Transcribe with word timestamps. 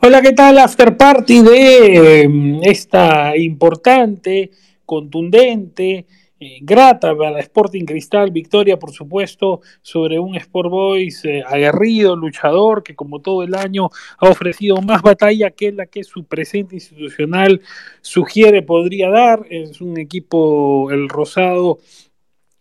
Hola, 0.00 0.22
¿qué 0.22 0.32
tal? 0.32 0.58
After 0.58 0.96
party 0.96 1.42
de 1.42 2.26
mm, 2.28 2.60
esta 2.62 3.36
importante, 3.36 4.50
contundente, 4.84 6.06
eh, 6.40 6.58
grata 6.62 7.16
para 7.16 7.38
Sporting 7.40 7.84
Cristal, 7.84 8.30
victoria 8.30 8.78
por 8.78 8.92
supuesto 8.92 9.60
sobre 9.82 10.18
un 10.18 10.34
Sport 10.36 10.70
Boys 10.70 11.24
eh, 11.24 11.42
aguerrido, 11.46 12.16
luchador, 12.16 12.82
que 12.82 12.96
como 12.96 13.20
todo 13.20 13.42
el 13.42 13.54
año 13.54 13.90
ha 14.18 14.28
ofrecido 14.28 14.80
más 14.80 15.02
batalla 15.02 15.50
que 15.50 15.72
la 15.72 15.86
que 15.86 16.04
su 16.04 16.24
presente 16.24 16.76
institucional 16.76 17.60
sugiere 18.00 18.62
podría 18.62 19.10
dar. 19.10 19.46
Es 19.50 19.80
un 19.80 19.98
equipo, 19.98 20.90
el 20.90 21.08
Rosado, 21.08 21.78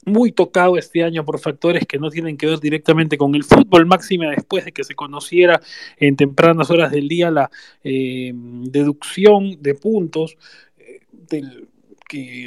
muy 0.06 0.32
tocado 0.32 0.78
este 0.78 1.04
año 1.04 1.24
por 1.26 1.40
factores 1.40 1.86
que 1.86 2.00
no 2.00 2.10
tienen 2.10 2.38
que 2.38 2.48
ver 2.48 2.60
directamente 2.60 3.18
con 3.18 3.36
el 3.36 3.44
fútbol, 3.44 3.86
máxima 3.86 4.30
después 4.30 4.66
de 4.66 4.72
que 4.72 4.84
se 4.84 4.96
conociera 4.96 5.62
en 5.98 6.16
tempranas 6.16 6.70
horas 6.70 6.92
del 6.92 7.08
día 7.08 7.32
la 7.32 7.50
eh, 7.84 8.32
deducción 8.36 9.62
de 9.62 9.76
puntos 9.76 10.38
eh, 10.78 11.02
del 11.12 11.68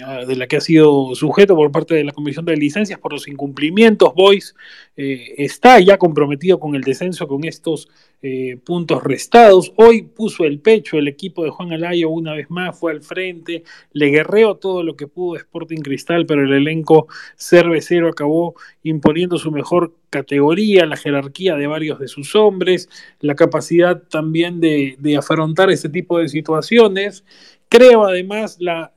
Ah, 0.04 0.27
de 0.27 0.36
la 0.36 0.46
que 0.46 0.56
ha 0.56 0.60
sido 0.60 1.14
sujeto 1.14 1.56
por 1.56 1.72
parte 1.72 1.95
de 1.95 2.05
la 2.05 2.12
Comisión 2.12 2.45
de 2.45 2.55
Licencias 2.55 2.98
por 2.98 3.14
los 3.14 3.27
incumplimientos. 3.28 4.12
Boys 4.14 4.55
eh, 4.95 5.34
está 5.38 5.80
ya 5.80 5.96
comprometido 5.96 6.60
con 6.60 6.74
el 6.74 6.82
descenso 6.82 7.27
con 7.27 7.45
estos 7.45 7.88
eh, 8.20 8.58
puntos 8.62 9.02
restados. 9.02 9.72
Hoy 9.77 10.02
puso 10.02 10.45
el 10.45 10.60
pecho 10.60 10.98
el 10.98 11.08
equipo 11.08 11.45
de 11.45 11.50
Juan 11.50 11.72
Alayo 11.72 12.10
una 12.10 12.34
vez 12.34 12.50
más, 12.50 12.78
fue 12.78 12.92
al 12.92 13.00
frente, 13.00 13.64
le 13.92 14.08
guerreó 14.08 14.56
todo 14.56 14.82
lo 14.82 14.96
que 14.96 15.06
pudo 15.06 15.36
Sporting 15.36 15.80
Cristal, 15.80 16.27
pero 16.27 16.42
el 16.42 16.52
elenco 16.52 17.06
cervecero 17.36 18.08
acabó 18.08 18.55
imponiendo 18.83 19.38
su 19.38 19.50
mejor 19.50 19.94
categoría, 20.10 20.84
la 20.84 20.98
jerarquía 20.98 21.56
de 21.56 21.67
varios 21.67 21.98
de 21.98 22.08
sus 22.08 22.34
hombres, 22.36 22.91
la 23.20 23.34
capacidad 23.34 24.02
también 24.11 24.61
de, 24.61 24.96
de 24.98 25.17
afrontar 25.17 25.70
ese 25.70 25.89
tipo 25.89 26.19
de 26.19 26.28
situaciones. 26.28 27.24
Creo 27.70 28.05
además 28.05 28.58
la 28.61 28.94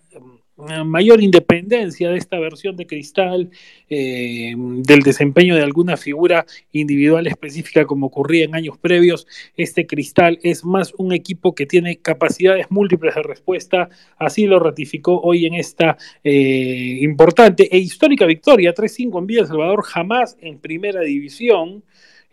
mayor 0.57 1.21
independencia 1.21 2.09
de 2.09 2.17
esta 2.17 2.39
versión 2.39 2.75
de 2.75 2.87
Cristal, 2.87 3.51
eh, 3.89 4.53
del 4.57 5.01
desempeño 5.01 5.55
de 5.55 5.61
alguna 5.61 5.97
figura 5.97 6.45
individual 6.71 7.27
específica 7.27 7.85
como 7.85 8.07
ocurría 8.07 8.45
en 8.45 8.55
años 8.55 8.77
previos, 8.77 9.27
este 9.55 9.85
Cristal 9.85 10.39
es 10.41 10.65
más 10.65 10.93
un 10.97 11.13
equipo 11.13 11.53
que 11.53 11.65
tiene 11.65 11.97
capacidades 11.97 12.67
múltiples 12.69 13.15
de 13.15 13.23
respuesta, 13.23 13.89
así 14.17 14.47
lo 14.47 14.59
ratificó 14.59 15.19
hoy 15.21 15.45
en 15.45 15.55
esta 15.55 15.97
eh, 16.23 16.97
importante 17.01 17.67
e 17.71 17.77
histórica 17.77 18.25
victoria, 18.25 18.73
3-5 18.73 19.19
en 19.19 19.27
Villa 19.27 19.45
Salvador, 19.45 19.83
jamás 19.83 20.37
en 20.41 20.59
primera 20.59 21.01
división, 21.01 21.83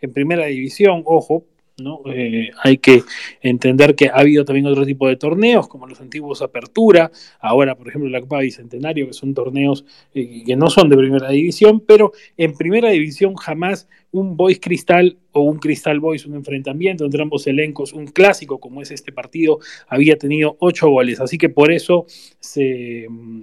en 0.01 0.13
primera 0.13 0.45
división, 0.45 1.03
ojo, 1.05 1.45
¿no? 1.77 2.01
Eh, 2.05 2.51
hay 2.63 2.77
que 2.77 3.03
entender 3.41 3.95
que 3.95 4.07
ha 4.07 4.15
habido 4.15 4.45
también 4.45 4.65
otro 4.65 4.85
tipo 4.85 5.07
de 5.09 5.17
torneos, 5.17 5.67
como 5.67 5.87
los 5.87 5.99
antiguos 5.99 6.41
Apertura, 6.41 7.11
ahora, 7.39 7.75
por 7.75 7.89
ejemplo, 7.89 8.09
la 8.09 8.21
Copa 8.21 8.39
Bicentenario, 8.39 9.07
que 9.07 9.13
son 9.13 9.33
torneos 9.33 9.83
eh, 10.13 10.43
que 10.45 10.55
no 10.55 10.69
son 10.69 10.89
de 10.89 10.95
primera 10.95 11.29
división, 11.29 11.81
pero 11.81 12.13
en 12.37 12.55
primera 12.55 12.89
división 12.91 13.35
jamás 13.35 13.89
un 14.11 14.37
Boys 14.37 14.59
Cristal 14.61 15.17
o 15.33 15.41
un 15.41 15.59
Cristal 15.59 15.99
Boys, 15.99 16.25
un 16.25 16.35
enfrentamiento 16.35 17.03
entre 17.03 17.21
ambos 17.21 17.45
elencos, 17.45 17.91
un 17.91 18.07
clásico 18.07 18.59
como 18.59 18.81
es 18.81 18.91
este 18.91 19.11
partido, 19.11 19.59
había 19.87 20.17
tenido 20.17 20.55
ocho 20.59 20.89
goles. 20.89 21.19
Así 21.19 21.37
que 21.37 21.49
por 21.49 21.73
eso 21.73 22.05
se 22.39 23.05
mm, 23.09 23.41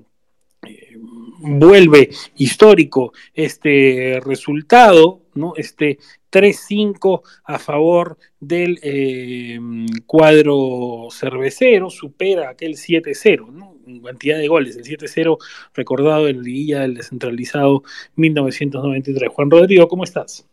eh, 0.69 0.97
vuelve 1.41 2.09
histórico 2.37 3.13
este 3.35 4.21
resultado, 4.25 5.22
¿no? 5.35 5.55
Este 5.57 5.99
3-5 6.31 7.23
a 7.45 7.59
favor 7.59 8.19
del 8.41 8.79
eh, 8.83 9.59
cuadro 10.07 11.09
cervecero, 11.11 11.91
supera 11.91 12.51
aquel 12.51 12.75
7-0, 12.75 13.51
¿no? 13.53 13.73
en 13.87 14.01
cantidad 14.01 14.39
de 14.39 14.49
goles, 14.49 14.77
el 14.77 14.85
7-0 14.85 15.39
recordado 15.75 16.29
en 16.29 16.43
día 16.43 16.81
del 16.81 16.95
descentralizado 16.95 17.83
1993. 18.17 19.31
Juan 19.33 19.51
Rodrigo, 19.51 19.89
¿cómo 19.89 20.05
estás? 20.05 20.47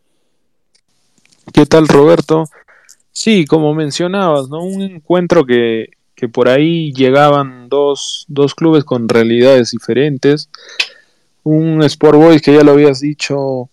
¿Qué 1.52 1.66
tal, 1.66 1.88
Roberto? 1.88 2.44
Sí, 3.12 3.44
como 3.44 3.74
mencionabas, 3.74 4.48
¿no? 4.48 4.62
Un 4.62 4.82
encuentro 4.82 5.44
que, 5.44 5.90
que 6.14 6.28
por 6.28 6.48
ahí 6.48 6.92
llegaban 6.92 7.68
dos, 7.68 8.24
dos 8.28 8.54
clubes 8.54 8.84
con 8.84 9.08
realidades 9.08 9.70
diferentes. 9.72 10.48
Un 11.42 11.82
Sport 11.82 12.18
Boys 12.18 12.42
que 12.42 12.54
ya 12.54 12.62
lo 12.62 12.72
habías 12.72 13.00
dicho, 13.00 13.69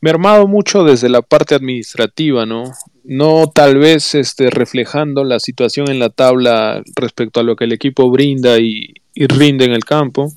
mermado 0.00 0.46
mucho 0.46 0.84
desde 0.84 1.08
la 1.08 1.22
parte 1.22 1.54
administrativa, 1.54 2.46
¿no? 2.46 2.64
No 3.04 3.50
tal 3.52 3.78
vez 3.78 4.14
este, 4.14 4.50
reflejando 4.50 5.24
la 5.24 5.40
situación 5.40 5.90
en 5.90 5.98
la 5.98 6.10
tabla 6.10 6.82
respecto 6.96 7.40
a 7.40 7.42
lo 7.42 7.56
que 7.56 7.64
el 7.64 7.72
equipo 7.72 8.10
brinda 8.10 8.58
y, 8.58 8.94
rinde 9.14 9.66
en 9.66 9.72
el 9.72 9.84
campo. 9.84 10.32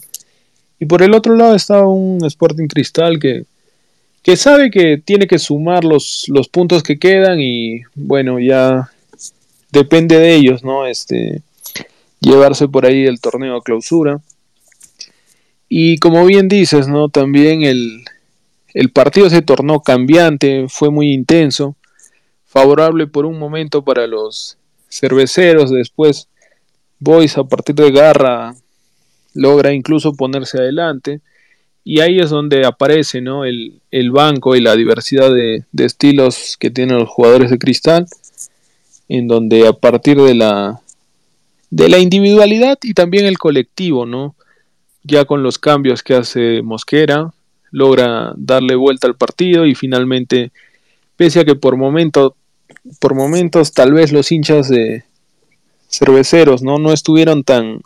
Y 0.79 0.85
por 0.85 1.01
el 1.01 1.13
otro 1.13 1.35
lado 1.35 1.55
está 1.55 1.85
un 1.85 2.25
Sporting 2.25 2.67
Cristal 2.67 3.19
que, 3.19 3.45
que 4.21 4.35
sabe 4.35 4.69
que 4.69 4.97
tiene 4.97 5.27
que 5.27 5.39
sumar 5.39 5.85
los, 5.85 6.25
los 6.27 6.49
puntos 6.49 6.83
que 6.83 6.99
quedan 6.99 7.39
y 7.39 7.81
bueno, 7.95 8.39
ya 8.39 8.89
depende 9.71 10.17
de 10.17 10.35
ellos, 10.35 10.63
¿no? 10.63 10.85
Este, 10.85 11.41
llevarse 12.19 12.67
por 12.67 12.85
ahí 12.85 13.05
el 13.05 13.21
torneo 13.21 13.55
a 13.55 13.63
clausura. 13.63 14.19
Y 15.69 15.97
como 15.99 16.25
bien 16.25 16.49
dices, 16.49 16.87
¿no? 16.87 17.09
También 17.09 17.63
el, 17.63 18.03
el 18.73 18.91
partido 18.91 19.29
se 19.29 19.41
tornó 19.41 19.81
cambiante, 19.81 20.65
fue 20.67 20.89
muy 20.89 21.11
intenso, 21.13 21.75
favorable 22.45 23.07
por 23.07 23.25
un 23.25 23.39
momento 23.39 23.83
para 23.83 24.07
los 24.07 24.57
cerveceros, 24.89 25.71
después 25.71 26.27
Boys 26.99 27.37
a 27.37 27.43
partir 27.43 27.75
de 27.75 27.91
garra 27.91 28.55
logra 29.33 29.73
incluso 29.73 30.13
ponerse 30.13 30.57
adelante 30.57 31.21
y 31.83 31.99
ahí 31.99 32.19
es 32.19 32.29
donde 32.29 32.65
aparece 32.65 33.21
¿no? 33.21 33.43
el, 33.43 33.81
banco 34.11 34.55
y 34.55 34.61
la 34.61 34.75
diversidad 34.75 35.33
de, 35.33 35.65
de, 35.71 35.85
estilos 35.85 36.55
que 36.57 36.69
tienen 36.69 36.97
los 36.97 37.09
jugadores 37.09 37.51
de 37.51 37.57
cristal, 37.57 38.05
en 39.09 39.27
donde 39.27 39.67
a 39.67 39.73
partir 39.73 40.21
de 40.21 40.33
la, 40.33 40.79
de 41.69 41.89
la 41.89 41.99
individualidad 41.99 42.77
y 42.83 42.93
también 42.93 43.25
el 43.25 43.37
colectivo, 43.37 44.05
¿no? 44.05 44.35
ya 45.03 45.25
con 45.25 45.43
los 45.43 45.59
cambios 45.59 46.03
que 46.03 46.15
hace 46.15 46.61
Mosquera, 46.61 47.33
logra 47.73 48.33
darle 48.37 48.75
vuelta 48.75 49.07
al 49.07 49.15
partido 49.15 49.65
y 49.65 49.73
finalmente, 49.73 50.51
pese 51.17 51.39
a 51.39 51.43
que 51.43 51.55
por, 51.55 51.75
momento, 51.75 52.35
por 52.99 53.15
momentos 53.15 53.73
tal 53.73 53.93
vez 53.93 54.11
los 54.11 54.31
hinchas 54.31 54.69
de 54.69 55.03
cerveceros 55.89 56.61
no, 56.61 56.77
no 56.77 56.93
estuvieron 56.93 57.43
tan, 57.43 57.81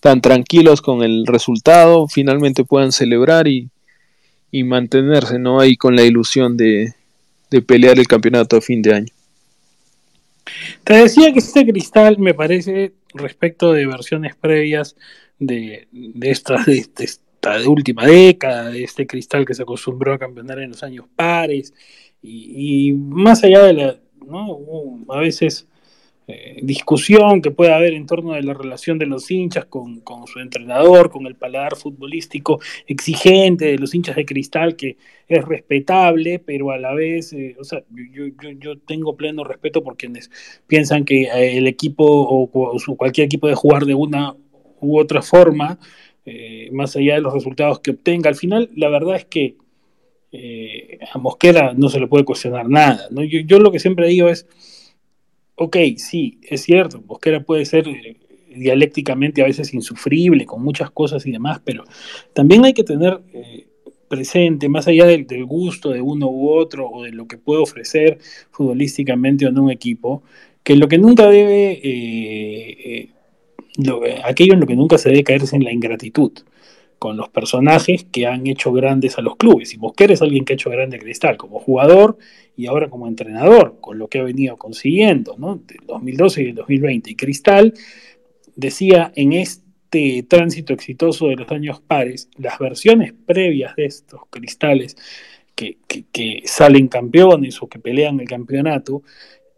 tan 0.00 0.20
tranquilos 0.20 0.82
con 0.82 1.02
el 1.02 1.26
resultado, 1.26 2.06
finalmente 2.06 2.64
puedan 2.64 2.92
celebrar 2.92 3.48
y, 3.48 3.70
y 4.50 4.62
mantenerse 4.62 5.38
¿no? 5.38 5.58
ahí 5.58 5.76
con 5.76 5.96
la 5.96 6.02
ilusión 6.02 6.58
de, 6.58 6.92
de 7.50 7.62
pelear 7.62 7.98
el 7.98 8.06
campeonato 8.06 8.58
a 8.58 8.60
fin 8.60 8.82
de 8.82 8.94
año. 8.94 9.12
Te 10.84 10.96
decía 10.96 11.32
que 11.32 11.38
este 11.38 11.66
cristal 11.66 12.18
me 12.18 12.34
parece, 12.34 12.92
respecto 13.14 13.72
de 13.72 13.86
versiones 13.86 14.36
previas 14.36 14.96
de, 15.38 15.88
de 15.92 16.30
estas, 16.30 16.66
última 17.66 18.06
década, 18.06 18.70
de 18.70 18.84
este 18.84 19.06
cristal 19.06 19.44
que 19.44 19.54
se 19.54 19.62
acostumbró 19.62 20.12
a 20.12 20.18
campeonar 20.18 20.58
en 20.60 20.70
los 20.70 20.82
años 20.82 21.06
pares, 21.14 21.72
y, 22.22 22.92
más 22.92 23.44
allá 23.44 23.64
de 23.64 23.72
la, 23.74 23.96
¿no? 24.26 24.58
a 25.08 25.18
veces 25.18 25.66
eh, 26.26 26.60
discusión 26.62 27.42
que 27.42 27.50
puede 27.50 27.74
haber 27.74 27.92
en 27.92 28.06
torno 28.06 28.32
de 28.32 28.42
la 28.42 28.54
relación 28.54 28.98
de 28.98 29.04
los 29.04 29.30
hinchas 29.30 29.66
con, 29.66 30.02
su 30.26 30.38
entrenador, 30.40 31.10
con 31.10 31.26
el 31.26 31.34
paladar 31.34 31.76
futbolístico 31.76 32.60
exigente 32.86 33.66
de 33.66 33.78
los 33.78 33.94
hinchas 33.94 34.16
de 34.16 34.24
cristal, 34.24 34.74
que 34.74 34.96
es 35.28 35.44
respetable, 35.44 36.38
pero 36.38 36.70
a 36.70 36.78
la 36.78 36.94
vez, 36.94 37.34
eh, 37.34 37.56
o 37.60 37.64
sea, 37.64 37.82
yo, 37.90 38.24
yo, 38.58 38.78
tengo 38.78 39.16
pleno 39.16 39.44
respeto 39.44 39.84
por 39.84 39.98
quienes 39.98 40.30
piensan 40.66 41.04
que 41.04 41.24
eh, 41.24 41.58
el 41.58 41.66
equipo 41.66 42.06
o, 42.06 42.48
o 42.50 42.96
cualquier 42.96 43.26
equipo 43.26 43.46
debe 43.46 43.56
jugar 43.56 43.84
de 43.84 43.94
una 43.94 44.34
u 44.80 44.98
otra 44.98 45.20
forma, 45.20 45.78
eh, 46.26 46.70
más 46.72 46.96
allá 46.96 47.14
de 47.14 47.20
los 47.20 47.34
resultados 47.34 47.80
que 47.80 47.90
obtenga. 47.90 48.30
Al 48.30 48.36
final, 48.36 48.70
la 48.74 48.88
verdad 48.88 49.16
es 49.16 49.26
que 49.26 49.56
eh, 50.32 50.98
a 51.12 51.18
Mosquera 51.18 51.74
no 51.76 51.90
se 51.90 52.00
le 52.00 52.06
puede 52.06 52.24
cuestionar 52.24 52.68
nada. 52.68 53.08
Yo, 53.46 53.58
lo 53.58 53.70
que 53.70 53.78
siempre 53.78 54.08
digo 54.08 54.28
es, 54.28 54.46
ok, 55.56 55.76
sí, 55.98 56.38
es 56.42 56.62
cierto, 56.62 57.02
Mosquera 57.06 57.44
puede 57.44 57.66
ser 57.66 57.88
eh, 57.88 58.16
dialécticamente 58.56 59.42
a 59.42 59.46
veces 59.46 59.74
insufrible 59.74 60.46
con 60.46 60.62
muchas 60.62 60.90
cosas 60.90 61.26
y 61.26 61.30
demás, 61.30 61.60
pero 61.62 61.84
también 62.32 62.64
hay 62.64 62.72
que 62.72 62.84
tener 62.84 63.20
presente, 64.08 64.68
más 64.68 64.88
allá 64.88 65.06
del, 65.06 65.26
gusto 65.44 65.90
de 65.90 66.00
uno 66.00 66.28
u 66.30 66.50
otro 66.50 66.88
o 66.88 67.02
de 67.02 67.12
lo 67.12 67.26
que 67.26 67.36
puede 67.36 67.60
ofrecer 67.60 68.18
futbolísticamente 68.50 69.46
o 69.46 69.50
un 69.50 69.70
equipo, 69.70 70.22
que 70.62 70.76
lo 70.76 70.88
que 70.88 70.98
nunca 70.98 71.28
debe 71.28 73.10
aquello 74.24 74.54
en 74.54 74.60
lo 74.60 74.66
que 74.66 74.76
nunca 74.76 74.98
se 74.98 75.10
debe 75.10 75.24
caer 75.24 75.42
es 75.42 75.52
en 75.52 75.64
la 75.64 75.72
ingratitud. 75.72 76.32
con 76.98 77.16
los 77.18 77.28
personajes 77.28 78.06
que 78.10 78.26
han 78.26 78.46
hecho 78.46 78.72
grandes 78.72 79.18
a 79.18 79.20
los 79.20 79.36
clubes. 79.36 79.74
Y 79.74 79.78
Mosquera 79.78 80.14
es 80.14 80.22
alguien 80.22 80.44
que 80.44 80.54
ha 80.54 80.56
hecho 80.56 80.70
grande 80.70 80.96
a 80.96 81.00
Cristal 81.00 81.36
como 81.36 81.58
jugador 81.58 82.16
y 82.56 82.66
ahora 82.66 82.88
como 82.88 83.06
entrenador, 83.06 83.76
con 83.80 83.98
lo 83.98 84.08
que 84.08 84.20
ha 84.20 84.22
venido 84.22 84.56
consiguiendo, 84.56 85.34
¿no? 85.36 85.56
Del 85.56 85.84
2012 85.86 86.42
y 86.42 86.46
el 86.46 86.54
2020. 86.54 87.10
Y 87.10 87.14
Cristal 87.16 87.74
decía 88.56 89.12
en 89.16 89.34
este 89.34 90.22
tránsito 90.22 90.72
exitoso 90.72 91.28
de 91.28 91.36
los 91.36 91.50
años 91.50 91.80
pares, 91.80 92.30
las 92.38 92.58
versiones 92.58 93.12
previas 93.26 93.76
de 93.76 93.84
estos 93.84 94.22
cristales 94.30 94.96
que, 95.54 95.76
que 96.10 96.42
salen 96.46 96.88
campeones 96.88 97.62
o 97.62 97.68
que 97.68 97.80
pelean 97.80 98.18
el 98.20 98.28
campeonato, 98.28 99.02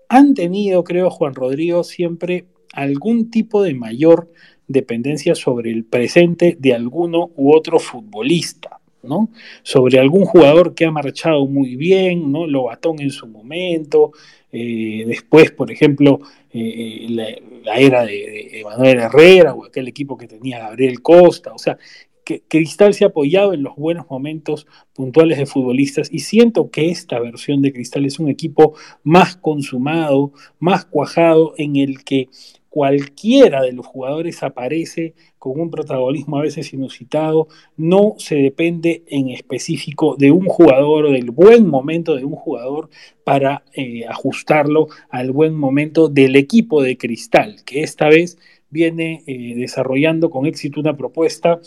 han 0.08 0.34
tenido, 0.34 0.82
creo, 0.82 1.10
Juan 1.10 1.34
Rodrigo, 1.34 1.84
siempre 1.84 2.46
algún 2.76 3.30
tipo 3.30 3.62
de 3.62 3.74
mayor 3.74 4.30
dependencia 4.68 5.34
sobre 5.34 5.70
el 5.70 5.84
presente 5.84 6.56
de 6.58 6.74
alguno 6.74 7.30
u 7.36 7.54
otro 7.54 7.78
futbolista, 7.78 8.80
¿no? 9.02 9.30
Sobre 9.62 9.98
algún 9.98 10.24
jugador 10.24 10.74
que 10.74 10.84
ha 10.84 10.90
marchado 10.90 11.46
muy 11.46 11.76
bien, 11.76 12.30
¿no? 12.32 12.46
Lobatón 12.46 13.00
en 13.00 13.10
su 13.10 13.26
momento, 13.26 14.12
eh, 14.52 15.04
después, 15.06 15.52
por 15.52 15.70
ejemplo, 15.70 16.20
eh, 16.52 17.06
la, 17.10 17.78
era 17.78 18.04
de, 18.04 18.60
Emanuel 18.60 18.98
Herrera 18.98 19.54
o 19.54 19.64
aquel 19.64 19.88
equipo 19.88 20.16
que 20.16 20.28
tenía 20.28 20.58
Gabriel 20.60 21.02
Costa, 21.02 21.52
o 21.52 21.58
sea, 21.58 21.78
que 22.24 22.42
Cristal 22.48 22.92
se 22.92 23.04
ha 23.04 23.08
apoyado 23.08 23.54
en 23.54 23.62
los 23.62 23.76
buenos 23.76 24.06
momentos 24.10 24.66
puntuales 24.92 25.38
de 25.38 25.46
futbolistas 25.46 26.08
y 26.12 26.18
siento 26.18 26.70
que 26.70 26.90
esta 26.90 27.20
versión 27.20 27.62
de 27.62 27.72
Cristal 27.72 28.04
es 28.04 28.18
un 28.18 28.28
equipo 28.28 28.74
más 29.04 29.36
consumado, 29.36 30.32
más 30.58 30.84
cuajado, 30.84 31.54
en 31.56 31.76
el 31.76 32.02
que 32.02 32.28
cualquiera 32.76 33.62
de 33.62 33.72
los 33.72 33.86
jugadores 33.86 34.42
aparece 34.42 35.14
con 35.38 35.58
un 35.58 35.70
protagonismo 35.70 36.36
a 36.36 36.42
veces 36.42 36.74
inusitado, 36.74 37.48
no 37.78 38.16
se 38.18 38.34
depende 38.34 39.02
en 39.06 39.30
específico 39.30 40.14
de 40.18 40.30
un 40.30 40.44
jugador 40.44 41.06
o 41.06 41.12
del 41.12 41.30
buen 41.30 41.66
momento 41.66 42.16
de 42.16 42.26
un 42.26 42.34
jugador 42.34 42.90
para 43.24 43.64
eh, 43.72 44.04
ajustarlo 44.06 44.88
al 45.08 45.32
buen 45.32 45.54
momento 45.54 46.10
del 46.10 46.36
equipo 46.36 46.82
de 46.82 46.98
Cristal, 46.98 47.64
que 47.64 47.82
esta 47.82 48.10
vez 48.10 48.36
viene 48.68 49.24
eh, 49.26 49.54
desarrollando 49.56 50.28
con 50.28 50.44
éxito 50.44 50.78
una 50.78 50.98
propuesta 50.98 51.58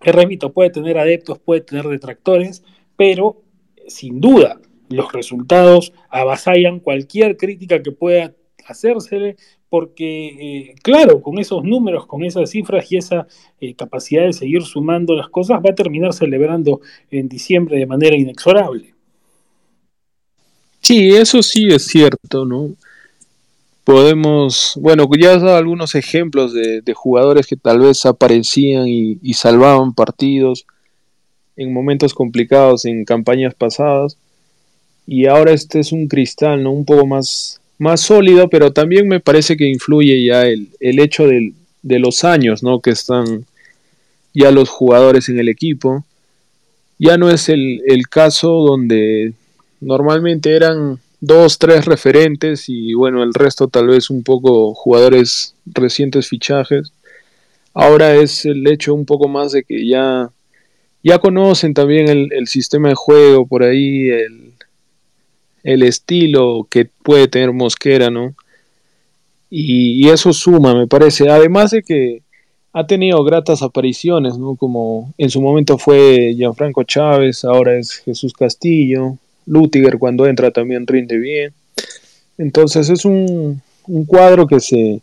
que, 0.00 0.12
repito, 0.12 0.52
puede 0.52 0.70
tener 0.70 0.96
adeptos, 0.96 1.40
puede 1.40 1.62
tener 1.62 1.88
detractores, 1.88 2.62
pero 2.96 3.42
sin 3.88 4.20
duda 4.20 4.60
los 4.90 5.12
resultados 5.12 5.92
avasallan 6.08 6.78
cualquier 6.78 7.36
crítica 7.36 7.82
que 7.82 7.90
pueda 7.90 8.32
hacérsele 8.70 9.36
porque, 9.70 10.26
eh, 10.26 10.74
claro, 10.82 11.22
con 11.22 11.38
esos 11.38 11.62
números, 11.62 12.04
con 12.06 12.24
esas 12.24 12.50
cifras 12.50 12.90
y 12.90 12.96
esa 12.96 13.28
eh, 13.60 13.74
capacidad 13.74 14.24
de 14.24 14.32
seguir 14.32 14.62
sumando 14.62 15.14
las 15.14 15.28
cosas, 15.28 15.60
va 15.64 15.70
a 15.70 15.74
terminar 15.74 16.12
celebrando 16.12 16.80
en 17.10 17.28
diciembre 17.28 17.78
de 17.78 17.86
manera 17.86 18.16
inexorable. 18.16 18.92
Sí, 20.80 21.10
eso 21.10 21.40
sí 21.42 21.68
es 21.68 21.86
cierto, 21.86 22.44
¿no? 22.44 22.70
Podemos, 23.84 24.76
bueno, 24.80 25.08
ya 25.18 25.34
has 25.34 25.42
dado 25.42 25.56
algunos 25.56 25.94
ejemplos 25.94 26.52
de, 26.52 26.82
jugadores 26.94 27.46
que 27.46 27.56
tal 27.56 27.78
vez 27.78 28.04
aparecían 28.06 28.88
y, 28.88 29.18
y 29.22 29.34
salvaban 29.34 29.94
partidos 29.94 30.66
en 31.56 31.72
momentos 31.72 32.12
complicados 32.12 32.84
en 32.86 33.04
campañas 33.04 33.54
pasadas. 33.54 34.18
Y 35.06 35.26
ahora 35.26 35.52
este 35.52 35.80
es 35.80 35.92
un 35.92 36.08
cristal, 36.08 36.62
¿no? 36.62 36.72
Un 36.72 36.84
poco 36.84 37.06
más 37.06 37.59
más 37.80 38.02
sólido, 38.02 38.50
pero 38.50 38.74
también 38.74 39.08
me 39.08 39.20
parece 39.20 39.56
que 39.56 39.66
influye 39.66 40.22
ya 40.22 40.46
el, 40.46 40.68
hecho 40.80 41.26
de 41.26 41.98
los 41.98 42.24
años 42.24 42.62
¿no? 42.62 42.80
que 42.80 42.90
están 42.90 43.46
ya 44.34 44.50
los 44.50 44.68
jugadores 44.68 45.30
en 45.30 45.38
el 45.38 45.48
equipo. 45.48 46.04
Ya 46.98 47.16
no 47.16 47.30
es 47.30 47.48
el, 47.48 47.80
caso 48.10 48.50
donde 48.50 49.32
normalmente 49.80 50.54
eran 50.54 51.00
dos, 51.22 51.58
tres 51.58 51.86
referentes 51.86 52.68
y 52.68 52.92
bueno, 52.92 53.22
el 53.22 53.32
resto 53.32 53.68
tal 53.68 53.86
vez 53.86 54.10
un 54.10 54.22
poco 54.24 54.74
jugadores 54.74 55.54
recientes 55.64 56.28
fichajes. 56.28 56.92
Ahora 57.72 58.14
es 58.14 58.44
el 58.44 58.66
hecho 58.70 58.92
un 58.92 59.06
poco 59.06 59.26
más 59.26 59.52
de 59.52 59.64
que 59.64 59.88
ya, 59.88 60.28
ya 61.02 61.18
conocen 61.18 61.72
también 61.72 62.08
el, 62.10 62.30
el 62.34 62.46
sistema 62.46 62.90
de 62.90 62.94
juego 62.94 63.46
por 63.46 63.62
ahí, 63.62 64.10
el, 64.10 64.49
el 65.62 65.82
estilo 65.82 66.66
que 66.70 66.86
puede 66.86 67.28
tener 67.28 67.52
Mosquera, 67.52 68.10
¿no? 68.10 68.34
Y, 69.50 70.08
eso 70.08 70.32
suma, 70.32 70.74
me 70.74 70.86
parece. 70.86 71.28
Además 71.28 71.72
de 71.72 71.82
que 71.82 72.22
ha 72.72 72.86
tenido 72.86 73.22
gratas 73.24 73.62
apariciones, 73.62 74.38
¿no? 74.38 74.54
Como 74.54 75.12
en 75.18 75.28
su 75.28 75.40
momento 75.42 75.76
fue 75.76 76.34
Gianfranco 76.36 76.84
Chávez, 76.84 77.44
ahora 77.44 77.76
es 77.76 77.96
Jesús 77.96 78.32
Castillo, 78.32 79.16
Lutiger 79.46 79.98
cuando 79.98 80.26
entra 80.26 80.52
también 80.52 80.86
rinde 80.86 81.18
bien. 81.18 81.52
Entonces 82.38 82.88
es 82.88 83.04
un, 83.04 83.60
cuadro 84.06 84.46
que 84.46 84.60
se, 84.60 85.00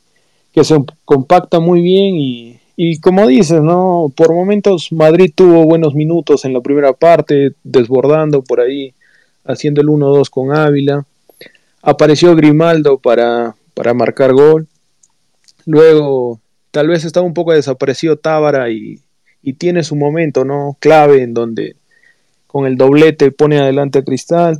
que 0.54 0.64
se 0.64 0.78
compacta 1.04 1.60
muy 1.60 1.82
bien 1.82 2.16
y, 2.16 2.58
y 2.78 3.00
como 3.00 3.28
dices, 3.28 3.62
¿no? 3.62 4.12
Por 4.16 4.34
momentos 4.34 4.92
Madrid 4.94 5.32
tuvo 5.36 5.64
buenos 5.66 5.94
minutos 5.94 6.46
en 6.46 6.54
la 6.54 6.62
primera 6.62 6.94
parte, 6.94 7.52
desbordando 7.64 8.44
por 8.44 8.62
ahí 8.62 8.94
haciendo 9.48 9.82
el 9.82 9.88
1-2 9.88 10.30
con 10.30 10.56
Ávila. 10.56 11.06
Apareció 11.82 12.36
Grimaldo 12.36 12.98
para, 12.98 13.56
para 13.74 13.94
marcar 13.94 14.34
gol. 14.34 14.68
Luego, 15.66 16.40
tal 16.72 16.88
vez 16.88 17.06
estaba 17.06 17.26
un 17.26 17.34
poco 17.34 17.54
desaparecido 17.54 18.18
Tábara 18.18 18.70
y, 18.70 19.02
tiene 19.58 19.82
su 19.84 19.96
momento, 19.96 20.44
¿no? 20.44 20.76
Clave 20.82 21.24
en 21.24 21.34
donde 21.34 21.78
con 22.48 22.66
el 22.66 22.76
doblete 22.76 23.32
pone 23.32 23.58
adelante 23.58 24.00
a 24.00 24.04
Cristal. 24.04 24.60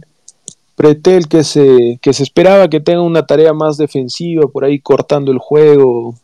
Pretel 0.78 1.28
que 1.28 1.44
se, 1.44 2.00
que 2.02 2.14
se 2.14 2.24
esperaba 2.24 2.70
que 2.70 2.80
tenga 2.80 3.02
una 3.02 3.26
tarea 3.26 3.52
más 3.52 3.76
defensiva, 3.76 4.48
por 4.48 4.64
ahí 4.64 4.80
cortando 4.80 5.34
el 5.34 5.40
juego, 5.40 6.16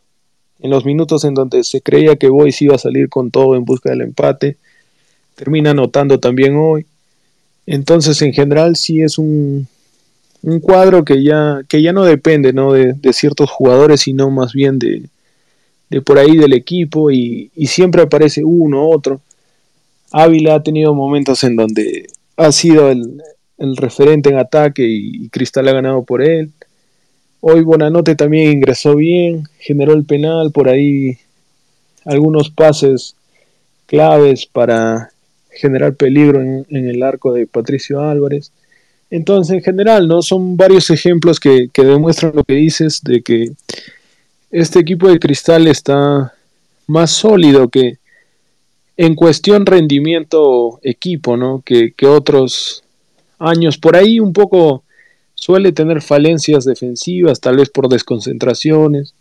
en 0.63 0.69
los 0.69 0.85
minutos 0.85 1.25
en 1.25 1.33
donde 1.33 1.65
se 1.65 1.81
creía 1.81 2.15
que 2.15 2.29
Boys 2.29 2.61
iba 2.61 2.75
a 2.75 2.77
salir 2.77 3.09
con 3.09 3.31
todo 3.31 3.55
en 3.55 3.65
busca 3.65 3.89
del 3.89 4.01
empate. 4.01 4.57
Termina 5.35 5.71
anotando 5.71 6.21
también 6.21 6.55
hoy. 6.55 6.85
Entonces, 7.65 8.21
en 8.21 8.33
general, 8.33 8.75
sí 8.75 9.01
es 9.01 9.17
un, 9.17 9.67
un 10.43 10.59
cuadro 10.59 11.05
que 11.05 11.23
ya, 11.23 11.61
que 11.67 11.81
ya 11.81 11.93
no 11.93 12.03
depende 12.03 12.53
¿no? 12.53 12.73
De, 12.73 12.95
ciertos 13.13 13.49
jugadores, 13.49 14.01
sino 14.01 14.29
más 14.29 14.53
bien 14.53 14.77
de, 14.77 15.03
de 15.89 16.01
por 16.01 16.19
ahí 16.19 16.37
del 16.37 16.53
equipo 16.53 17.11
y, 17.11 17.49
siempre 17.65 18.03
aparece 18.03 18.43
uno, 18.43 18.89
otro. 18.89 19.21
Ávila 20.11 20.55
ha 20.55 20.63
tenido 20.63 20.93
momentos 20.93 21.43
en 21.43 21.55
donde 21.55 22.07
ha 22.37 22.51
sido 22.51 22.91
el, 22.91 23.21
referente 23.77 24.29
en 24.29 24.37
ataque 24.37 24.83
y, 24.85 25.29
Cristal 25.29 25.67
ha 25.69 25.73
ganado 25.73 26.03
por 26.03 26.21
él. 26.21 26.51
Hoy 27.39 27.61
Bonanote 27.61 28.15
también 28.15 28.51
ingresó 28.51 28.95
bien, 28.95 29.43
generó 29.59 29.93
el 29.93 30.05
penal, 30.05 30.51
por 30.51 30.69
ahí 30.69 31.17
algunos 32.05 32.49
pases 32.49 33.15
claves 33.85 34.45
para 34.45 35.12
generar 35.55 35.95
peligro 35.95 36.41
en, 36.41 36.65
el 36.69 37.03
arco 37.03 37.33
de 37.33 37.47
Patricio 37.47 38.01
Álvarez. 38.01 38.51
Entonces, 39.09 39.55
en 39.55 39.63
general, 39.63 40.07
¿no? 40.07 40.21
Son 40.21 40.57
varios 40.57 40.89
ejemplos 40.89 41.39
que, 41.39 41.69
demuestran 41.75 42.33
lo 42.35 42.43
que 42.43 42.55
dices 42.55 43.01
de 43.03 43.21
que 43.21 43.51
este 44.51 44.79
equipo 44.79 45.09
de 45.09 45.19
cristal 45.19 45.67
está 45.67 46.33
más 46.87 47.11
sólido 47.11 47.69
que 47.69 47.97
en 48.97 49.15
cuestión 49.15 49.65
rendimiento 49.65 50.79
equipo, 50.83 51.37
¿no? 51.37 51.61
Que, 51.65 51.93
que 51.93 52.07
otros 52.07 52.83
años. 53.39 53.77
Por 53.77 53.95
ahí 53.95 54.19
un 54.19 54.33
poco 54.33 54.83
suele 55.35 55.71
tener 55.71 56.01
falencias 56.01 56.65
defensivas, 56.65 57.41
tal 57.41 57.57
vez 57.57 57.69
por 57.69 57.89
desconcentraciones, 57.89 59.13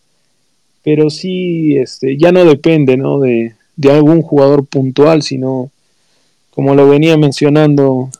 pero 0.84 1.10
sí, 1.10 1.76
este, 1.76 2.16
ya 2.16 2.32
no 2.32 2.44
depende, 2.44 2.96
¿no? 2.96 3.18
De, 3.18 3.54
de 3.76 3.90
algún 3.90 4.22
jugador 4.22 4.64
puntual, 4.64 5.22
sino 5.22 5.71
como 6.54 6.74
lo 6.74 6.88
venía 6.88 7.16
mencionando, 7.16 8.10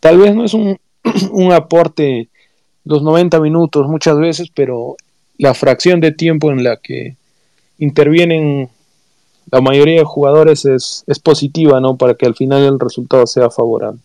tal 0.00 0.18
vez 0.18 0.34
no 0.34 0.44
es 0.44 0.54
un, 0.54 0.78
aporte 1.52 2.28
los 2.84 3.02
90 3.02 3.40
minutos 3.40 3.88
muchas 3.88 4.18
veces, 4.18 4.50
pero 4.54 4.96
la 5.36 5.54
fracción 5.54 6.00
de 6.00 6.12
tiempo 6.12 6.50
en 6.50 6.64
la 6.64 6.78
que 6.78 7.16
intervienen 7.78 8.68
la 9.50 9.60
mayoría 9.60 10.00
de 10.00 10.04
jugadores 10.04 10.64
es, 10.64 11.04
positiva, 11.22 11.80
¿no? 11.80 11.96
Para 11.96 12.14
que 12.14 12.26
al 12.26 12.34
final 12.34 12.64
el 12.64 12.80
resultado 12.80 13.26
sea 13.26 13.48
favorable. 13.50 14.00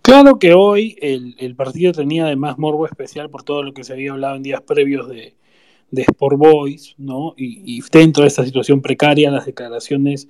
Claro 0.00 0.38
que 0.38 0.52
hoy 0.52 0.96
el, 1.00 1.36
el, 1.38 1.54
partido 1.54 1.92
tenía 1.92 2.24
además 2.26 2.58
morbo 2.58 2.86
especial 2.86 3.30
por 3.30 3.44
todo 3.44 3.62
lo 3.62 3.72
que 3.72 3.84
se 3.84 3.92
había 3.92 4.12
hablado 4.12 4.36
en 4.36 4.42
días 4.42 4.60
previos 4.62 5.08
de, 5.08 5.34
de 5.92 6.02
Sport 6.02 6.38
Boys, 6.38 6.94
¿no? 6.98 7.34
Y, 7.36 7.76
y 7.78 7.82
dentro 7.92 8.22
de 8.22 8.28
esta 8.28 8.44
situación 8.44 8.82
precaria, 8.82 9.30
las 9.30 9.46
declaraciones 9.46 10.26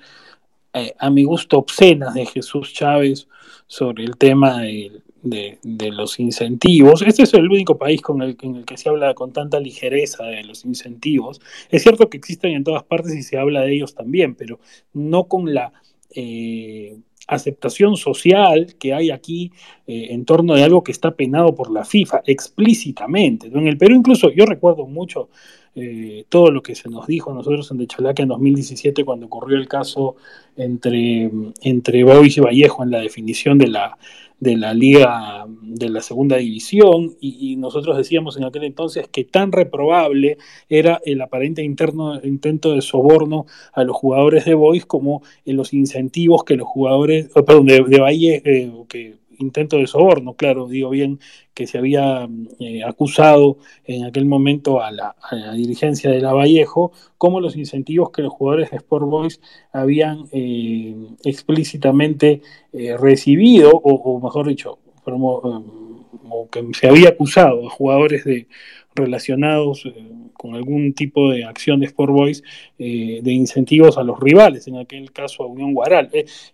eh, 0.74 0.94
a 0.98 1.10
mi 1.10 1.24
gusto 1.24 1.58
obscenas 1.58 2.14
de 2.14 2.26
Jesús 2.26 2.72
Chávez 2.72 3.28
sobre 3.66 4.04
el 4.04 4.16
tema 4.16 4.60
de, 4.60 5.02
de, 5.22 5.90
los 5.90 6.18
incentivos. 6.18 7.02
Este 7.02 7.22
es 7.22 7.34
el 7.34 7.48
único 7.48 7.78
país 7.78 8.00
con 8.00 8.22
el, 8.22 8.36
en 8.42 8.56
el 8.56 8.64
que 8.64 8.76
se 8.76 8.88
habla 8.88 9.14
con 9.14 9.32
tanta 9.32 9.60
ligereza 9.60 10.24
de 10.24 10.42
los 10.44 10.64
incentivos. 10.64 11.40
Es 11.70 11.82
cierto 11.82 12.10
que 12.10 12.16
existen 12.16 12.52
en 12.52 12.64
todas 12.64 12.82
partes 12.82 13.14
y 13.14 13.22
se 13.22 13.38
habla 13.38 13.62
de 13.62 13.74
ellos 13.74 13.94
también, 13.94 14.34
pero 14.34 14.58
no 14.92 15.24
con 15.24 15.54
la 15.54 15.72
eh, 16.14 16.98
aceptación 17.28 17.96
social 17.96 18.74
que 18.78 18.94
hay 18.94 19.10
aquí 19.10 19.52
eh, 19.86 20.08
en 20.10 20.24
torno 20.24 20.54
de 20.54 20.64
algo 20.64 20.82
que 20.82 20.92
está 20.92 21.14
penado 21.14 21.54
por 21.54 21.70
la 21.70 21.84
FIFA 21.84 22.22
explícitamente. 22.26 23.46
En 23.46 23.66
el 23.68 23.78
Perú 23.78 23.94
incluso 23.94 24.30
yo 24.30 24.44
recuerdo 24.44 24.86
mucho 24.86 25.28
eh, 25.74 26.24
todo 26.28 26.50
lo 26.50 26.62
que 26.62 26.74
se 26.74 26.90
nos 26.90 27.06
dijo 27.06 27.30
a 27.30 27.34
nosotros 27.34 27.70
en 27.70 27.86
Chalaca 27.86 28.22
en 28.22 28.28
2017 28.28 29.04
cuando 29.06 29.26
ocurrió 29.26 29.56
el 29.56 29.68
caso 29.68 30.16
entre, 30.54 31.30
entre 31.62 32.04
Bois 32.04 32.36
y 32.36 32.40
Vallejo 32.40 32.82
en 32.82 32.90
la 32.90 33.00
definición 33.00 33.56
de 33.56 33.68
la, 33.68 33.96
de 34.38 34.56
la 34.56 34.74
liga 34.74 35.46
de 35.62 35.88
la 35.88 36.02
segunda 36.02 36.36
división 36.36 37.16
y, 37.20 37.56
nosotros 37.56 37.96
decíamos 37.96 38.36
en 38.36 38.44
aquel 38.44 38.64
entonces 38.64 39.08
que 39.08 39.24
tan 39.24 39.52
reprobable 39.52 40.36
era 40.68 41.00
el 41.06 41.20
aparente 41.22 41.62
interno, 41.62 42.20
intento 42.22 42.72
de 42.72 42.82
soborno 42.82 43.46
a 43.72 43.84
los 43.84 43.96
jugadores 43.96 44.44
de 44.44 44.54
Boys 44.54 44.84
como 44.84 45.22
en 45.46 45.56
los 45.56 45.72
incentivos 45.72 46.44
que 46.44 46.56
los 46.56 46.68
jugadores, 46.68 47.30
perdón, 47.32 47.66
de, 47.66 47.84
de 47.84 48.00
Valle, 48.00 48.42
eh, 48.44 48.72
que 48.88 49.21
intento 49.42 49.76
de 49.76 49.86
soborno, 49.86 50.34
claro, 50.34 50.66
digo 50.66 50.90
bien 50.90 51.18
que 51.54 51.66
se 51.66 51.78
había 51.78 52.28
eh, 52.60 52.82
acusado 52.84 53.58
en 53.84 54.04
aquel 54.04 54.24
momento 54.24 54.82
a 54.82 54.90
la, 54.90 55.14
dirigencia 55.54 56.10
de 56.10 56.20
la 56.20 56.32
Vallejo, 56.32 56.92
como 57.18 57.40
los 57.40 57.56
incentivos 57.56 58.10
que 58.10 58.22
los 58.22 58.32
jugadores 58.32 58.70
de 58.70 58.78
Sport 58.78 59.06
Boys 59.06 59.40
habían 59.72 60.26
eh, 60.32 60.94
explícitamente 61.24 62.40
eh, 62.72 62.96
recibido, 62.96 63.70
o, 63.72 64.20
mejor 64.20 64.48
dicho, 64.48 64.78
o 65.04 66.48
que 66.50 66.66
se 66.72 66.88
había 66.88 67.10
acusado 67.10 67.66
a 67.66 67.70
jugadores 67.70 68.24
de, 68.24 68.46
relacionados 68.94 69.86
con 70.34 70.54
algún 70.54 70.92
tipo 70.94 71.30
de 71.30 71.44
acción 71.44 71.80
de 71.80 71.86
Sport 71.86 72.12
Boys 72.12 72.42
de 72.78 73.32
incentivos 73.32 73.96
a 73.96 74.02
los 74.02 74.18
rivales, 74.18 74.66
en 74.68 74.76
aquel 74.76 75.12
caso 75.12 75.44
a 75.44 75.46
Unión 75.46 75.72
Guaral. 75.72 76.10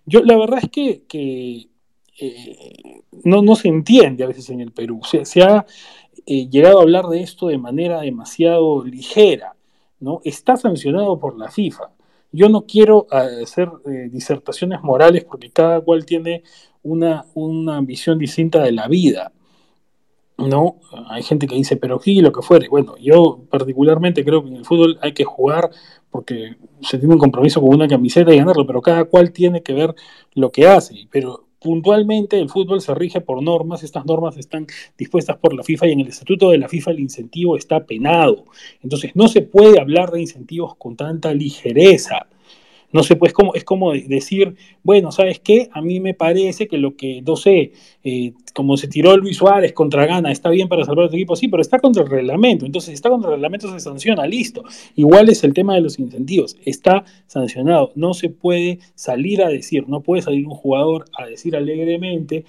yo 0.07 0.23
la 0.23 0.37
verdad 0.37 0.61
es 0.63 0.71
que 0.71 1.69
eh, 2.21 3.03
no, 3.25 3.43
no 3.43 3.55
se 3.55 3.69
entiende 3.69 4.25
a 4.25 4.29
veces 4.29 4.51
en 4.51 4.61
el 4.61 4.73
Perú. 4.73 5.01
Se, 5.05 5.43
ha 5.43 5.67
eh, 6.27 6.49
llegado 6.49 6.79
a 6.79 6.83
hablar 6.83 7.07
de 7.07 7.23
esto 7.23 7.49
de 7.49 7.59
manera 7.59 8.01
demasiado 8.01 8.85
ligera, 8.85 9.55
¿no? 10.01 10.21
Está 10.25 10.57
sancionado 10.57 11.19
por 11.19 11.39
la 11.39 11.51
FIFA. 11.51 11.91
Yo 12.33 12.49
no 12.49 12.67
quiero 12.67 13.07
eh, 13.11 13.43
hacer 13.43 13.71
disertaciones 14.11 14.83
morales 14.83 15.25
porque 15.25 15.51
cada 15.51 15.81
cual 15.81 16.05
tiene 16.05 16.43
una, 16.83 17.25
una 17.35 17.81
visión 17.81 18.19
distinta 18.19 18.63
de 18.63 18.73
la 18.73 18.89
vida. 18.89 19.33
¿no? 20.39 20.77
Hay 21.09 21.23
gente 21.25 21.49
que 21.49 21.57
dice, 21.57 21.77
pero 21.77 21.99
sí, 21.99 22.21
lo 22.21 22.33
que 22.33 22.43
fuere. 22.43 22.69
Bueno, 22.69 22.97
yo 22.99 23.41
particularmente 23.51 24.25
creo 24.25 24.43
que 24.43 24.51
en 24.51 24.57
el 24.57 24.65
fútbol 24.65 24.99
hay 25.03 25.13
que 25.13 25.25
jugar 25.25 25.71
porque 26.11 26.57
se 26.81 26.99
tiene 26.99 27.15
un 27.15 27.21
compromiso 27.21 27.61
con 27.61 27.75
una 27.75 27.89
camiseta 27.89 28.33
y 28.33 28.39
ganarlo, 28.39 28.67
pero 28.67 28.81
cada 28.81 29.05
cual 29.05 29.33
tiene 29.33 29.63
que 29.63 29.73
ver 29.73 29.95
lo 30.35 30.53
que 30.53 30.69
hace. 30.69 31.09
Pero 31.11 31.48
puntualmente 31.61 32.39
el 32.39 32.49
fútbol 32.49 32.81
se 32.81 32.95
rige 32.95 33.21
por 33.21 33.43
normas, 33.43 33.83
estas 33.83 34.07
normas 34.07 34.37
están 34.37 34.67
dispuestas 34.97 35.37
por 35.37 35.55
la 35.55 35.63
FIFA 35.63 35.89
y 35.89 35.93
en 35.93 36.01
el 36.01 36.09
estatuto 36.09 36.51
de 36.51 36.59
la 36.59 36.69
FIFA 36.69 36.93
el 36.93 37.01
incentivo 37.01 37.57
está 37.57 37.85
penado. 37.85 38.45
Entonces 38.83 39.13
no 39.15 39.29
se 39.29 39.43
puede 39.43 39.81
hablar 39.81 40.11
de 40.11 40.21
incentivos 40.21 40.77
con 40.77 40.97
tanta 40.97 41.33
ligereza. 41.35 42.27
No 42.91 43.03
sé, 43.03 43.17
pues 43.17 43.33
como, 43.33 43.55
es 43.55 43.65
como 43.65 43.93
decir, 43.93 44.55
bueno, 44.83 45.13
¿sabes 45.13 45.41
qué? 45.41 45.69
A 45.73 45.83
mí 45.83 46.01
me 46.01 46.15
parece 46.15 46.69
que 46.69 46.79
lo 46.79 46.97
que, 46.97 47.23
no 47.23 47.37
sé, 47.37 47.73
eh, 48.03 48.33
como 48.55 48.77
se 48.77 48.89
tiró 48.89 49.17
Luis 49.17 49.37
Suárez 49.37 49.73
contra 49.73 50.07
Gana, 50.07 50.33
está 50.33 50.49
bien 50.49 50.69
para 50.69 50.85
salvar 50.85 51.07
a 51.07 51.09
tu 51.11 51.17
equipo, 51.17 51.37
sí, 51.37 51.49
pero 51.49 51.61
está 51.61 51.79
contra 51.79 52.03
el 52.03 52.09
reglamento. 52.09 52.65
Entonces, 52.65 52.89
si 52.89 52.95
está 52.95 53.11
contra 53.11 53.31
el 53.31 53.37
reglamento, 53.37 53.71
se 53.71 53.81
sanciona, 53.81 54.27
listo. 54.27 54.65
Igual 54.97 55.29
es 55.29 55.45
el 55.45 55.53
tema 55.53 55.75
de 55.75 55.83
los 55.83 55.99
incentivos, 55.99 56.57
está 56.65 57.05
sancionado. 57.27 57.93
No 57.95 58.15
se 58.15 58.31
puede 58.31 58.79
salir 58.95 59.43
a 59.43 59.49
decir, 59.49 59.87
no 59.89 60.01
puede 60.01 60.23
salir 60.23 60.47
un 60.47 60.55
jugador 60.55 61.05
a 61.17 61.27
decir 61.27 61.57
alegremente 61.57 62.45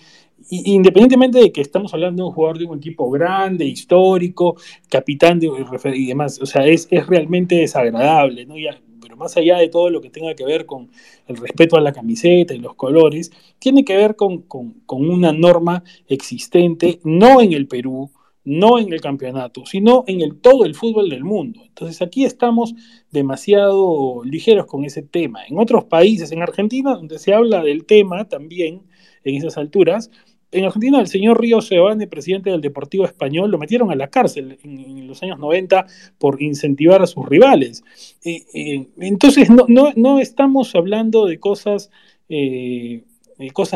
independientemente 0.50 1.40
de 1.40 1.52
que 1.52 1.62
estamos 1.62 1.94
hablando 1.94 2.24
de 2.24 2.30
un 2.30 2.34
jugador 2.34 2.58
de 2.58 2.66
un 2.66 2.78
equipo 2.78 3.10
grande, 3.10 3.66
histórico, 3.66 4.56
capitán 4.90 5.40
de, 5.40 5.50
y 5.96 6.08
demás, 6.08 6.40
o 6.42 6.46
sea, 6.46 6.66
es, 6.66 6.88
es 6.90 7.06
realmente 7.08 7.56
desagradable, 7.56 8.46
¿no? 8.46 8.58
Ya, 8.58 8.80
más 9.20 9.38
allá 9.38 9.58
de 9.58 9.70
todo 9.70 9.90
lo 9.90 10.02
que 10.02 10.10
tenga 10.10 10.34
que 10.34 10.46
ver 10.46 10.66
con 10.66 10.90
el 11.28 11.38
respeto 11.38 11.78
a 11.78 11.82
la 11.82 11.94
camiseta 11.94 12.54
y 12.54 12.60
los 12.60 12.74
colores, 12.76 13.32
tiene 13.60 13.86
que 13.86 13.96
ver 13.96 14.16
con, 14.16 14.46
una 14.88 15.32
norma 15.32 15.84
existente, 16.08 17.00
no 17.04 17.42
en 17.42 17.54
el 17.54 17.68
Perú, 17.68 18.10
no 18.46 18.80
en 18.80 18.92
el 18.92 19.02
campeonato, 19.02 19.66
sino 19.66 20.06
en 20.08 20.22
el, 20.22 20.40
todo 20.40 20.66
el 20.66 20.74
fútbol 20.74 21.10
del 21.10 21.24
mundo. 21.24 21.62
Entonces 21.68 22.02
aquí 22.02 22.24
estamos 22.26 22.74
demasiado 23.12 24.24
ligeros 24.24 24.66
con 24.66 24.86
ese 24.86 25.04
tema. 25.04 25.46
En 25.46 25.60
otros 25.60 25.84
países, 25.84 26.32
en 26.32 26.42
Argentina, 26.42 26.96
donde 26.96 27.20
se 27.20 27.34
habla 27.34 27.62
del 27.62 27.86
tema 27.86 28.28
también 28.28 28.82
en 29.24 29.36
esas 29.36 29.58
alturas, 29.58 30.10
en 30.52 30.66
Argentina, 30.66 31.00
el 31.00 31.08
señor 31.08 31.40
Río 31.40 31.62
Sebane, 31.62 32.08
presidente 32.08 32.50
del 32.50 32.62
Deportivo 32.62 33.06
Español, 33.06 33.52
lo 33.52 33.58
metieron 33.58 33.92
a 33.92 33.96
la 33.96 34.08
cárcel 34.08 34.58
en, 34.64 35.08
los 35.08 35.22
años 35.24 35.40
90 35.40 35.86
por 36.18 36.42
incentivar 36.42 37.02
a 37.02 37.08
sus 37.08 37.28
rivales. 37.28 37.84
Eh, 38.24 38.44
eh, 38.54 38.88
entonces, 39.00 39.50
no, 39.50 40.20
estamos 40.20 40.76
hablando 40.76 41.26
de 41.26 41.40
cosas, 41.40 41.92
eh, 42.30 43.04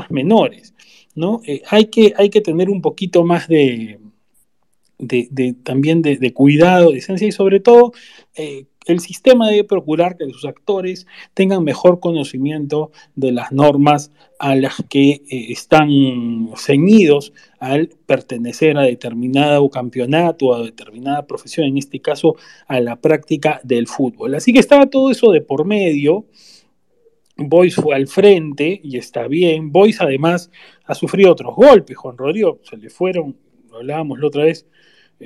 menores. 0.10 0.74
hay 1.70 1.86
que 1.88 2.42
tener 2.44 2.70
un 2.70 2.82
poquito 2.82 3.24
más 3.24 3.48
de, 3.48 4.00
también 5.64 6.02
de, 6.02 6.34
cuidado, 6.34 6.92
de 6.92 7.00
esencia 7.00 7.28
y 7.28 7.32
sobre 7.32 7.60
todo 7.60 7.94
el 8.86 9.00
sistema 9.00 9.50
debe 9.50 9.64
procurar 9.64 10.18
que 10.18 10.26
sus 10.26 10.46
actores 10.46 11.08
tengan 11.34 11.64
mejor 11.64 12.00
conocimiento 12.00 12.92
de 13.16 13.32
las 13.32 13.52
normas 13.52 14.12
a 14.40 14.56
las 14.56 14.84
que 14.90 15.10
eh, 15.12 15.22
están 15.50 15.90
ceñidos 16.58 17.34
al 17.60 17.90
pertenecer 18.06 18.78
a 18.78 18.82
determinado 18.82 19.70
campeonato 19.70 20.54
a 20.54 20.64
determinada 20.64 21.26
profesión, 21.26 21.68
en 21.68 21.78
este 21.78 22.02
caso 22.02 22.36
a 22.68 22.80
la 22.80 22.98
práctica 22.98 23.62
del 23.64 23.88
fútbol. 23.88 24.36
Así 24.36 24.52
que 24.54 24.60
estaba 24.60 24.88
todo 24.88 25.12
eso 25.12 25.32
de 25.32 25.42
por 25.42 25.66
medio. 25.66 26.26
Boyce 27.36 27.82
fue 27.82 27.96
al 27.96 28.08
frente 28.08 28.80
y 28.84 28.98
está 28.98 29.28
bien. 29.28 29.72
Boyce 29.72 30.04
además 30.04 30.52
ha 30.86 30.94
sufrido 30.94 31.32
otros 31.32 31.56
golpes. 31.56 31.98
Juan 31.98 32.18
Rodrigo 32.18 32.60
se 32.64 32.78
le 32.78 32.90
fueron, 32.90 33.38
lo 33.72 33.78
hablábamos 33.78 34.20
la 34.20 34.28
otra 34.28 34.44
vez, 34.44 34.68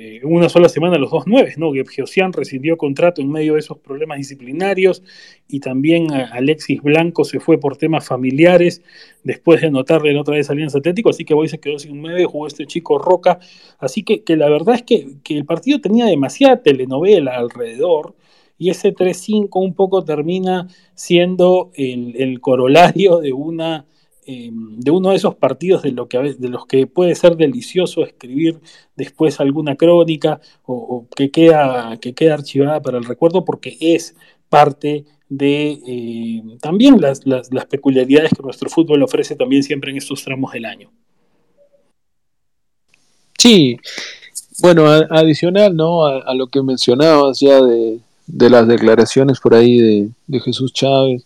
eh, 0.00 0.20
una 0.22 0.48
sola 0.48 0.68
semana 0.68 0.96
los 0.96 1.10
dos 1.10 1.24
nueve, 1.26 1.54
¿no? 1.56 1.72
Geosian 1.72 2.32
rescindió 2.32 2.76
contrato 2.76 3.20
en 3.20 3.32
medio 3.32 3.54
de 3.54 3.58
esos 3.58 3.78
problemas 3.78 4.18
disciplinarios 4.18 5.02
y 5.48 5.58
también 5.58 6.12
Alexis 6.12 6.80
Blanco 6.80 7.24
se 7.24 7.40
fue 7.40 7.58
por 7.58 7.76
temas 7.76 8.06
familiares 8.06 8.80
después 9.24 9.60
de 9.60 9.66
anotarle 9.66 10.12
la 10.12 10.20
otra 10.20 10.36
vez 10.36 10.48
Alianza 10.50 10.78
Atlético, 10.78 11.10
así 11.10 11.24
que 11.24 11.34
hoy 11.34 11.48
se 11.48 11.58
quedó 11.58 11.80
sin 11.80 12.00
nueve, 12.00 12.26
jugó 12.26 12.46
este 12.46 12.64
chico 12.64 12.96
Roca, 12.96 13.40
así 13.80 14.04
que, 14.04 14.22
que 14.22 14.36
la 14.36 14.48
verdad 14.48 14.76
es 14.76 14.84
que, 14.84 15.16
que, 15.24 15.36
el 15.36 15.44
partido 15.44 15.80
tenía 15.80 16.06
demasiada 16.06 16.62
telenovela 16.62 17.36
alrededor 17.36 18.14
y 18.56 18.70
ese 18.70 18.94
3-5 18.94 19.48
un 19.54 19.74
poco 19.74 20.04
termina 20.04 20.68
siendo 20.94 21.72
el 21.74 22.40
corolario 22.40 23.18
de 23.18 23.32
una 23.32 23.84
eh, 24.30 24.50
de 24.52 24.90
uno 24.90 25.08
de 25.08 25.16
esos 25.16 25.36
partidos 25.36 25.80
de, 25.80 25.92
lo 25.92 26.06
que, 26.06 26.18
de 26.18 26.48
los 26.50 26.66
que 26.66 26.86
puede 26.86 27.14
ser 27.14 27.34
delicioso 27.34 28.04
escribir 28.04 28.60
después 28.94 29.40
alguna 29.40 29.74
crónica 29.74 30.38
o, 30.66 31.06
que, 31.16 31.30
queda, 31.30 31.96
que 31.98 32.12
queda 32.12 32.34
archivada 32.34 32.82
para 32.82 32.98
el 32.98 33.04
recuerdo 33.04 33.46
porque 33.46 33.78
es 33.80 34.14
parte 34.50 35.06
de 35.30 35.80
eh, 35.86 36.42
también 36.60 37.00
las, 37.00 37.20
peculiaridades 37.70 38.32
que 38.36 38.42
nuestro 38.42 38.68
fútbol 38.68 39.02
ofrece 39.02 39.34
también 39.34 39.62
siempre 39.62 39.92
en 39.92 39.96
estos 39.96 40.22
tramos 40.22 40.52
del 40.52 40.66
año. 40.66 40.90
Sí, 43.38 43.78
bueno, 44.60 44.84
adicional 45.08 45.74
¿no? 45.74 46.04
A, 46.04 46.34
lo 46.34 46.48
que 46.48 46.62
mencionabas 46.62 47.40
ya 47.40 47.62
de, 47.62 48.00
las 48.50 48.68
declaraciones 48.68 49.40
por 49.40 49.54
ahí 49.54 49.78
de, 49.78 50.10
de 50.26 50.40
Jesús 50.40 50.70
Chávez, 50.74 51.24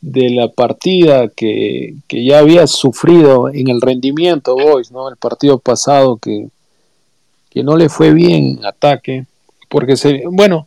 de 0.00 0.30
la 0.30 0.48
partida 0.48 1.28
que, 1.28 1.96
ya 2.08 2.38
había 2.38 2.66
sufrido 2.66 3.48
en 3.48 3.68
el 3.68 3.80
rendimiento 3.80 4.54
Boys, 4.54 4.92
¿no? 4.92 5.08
El 5.08 5.16
partido 5.16 5.58
pasado 5.58 6.16
que, 6.16 6.48
que 7.50 7.62
no 7.62 7.76
le 7.76 7.88
fue 7.88 8.12
bien 8.12 8.58
en 8.58 8.66
ataque, 8.66 9.26
porque 9.68 9.96
se, 9.96 10.24
bueno, 10.30 10.66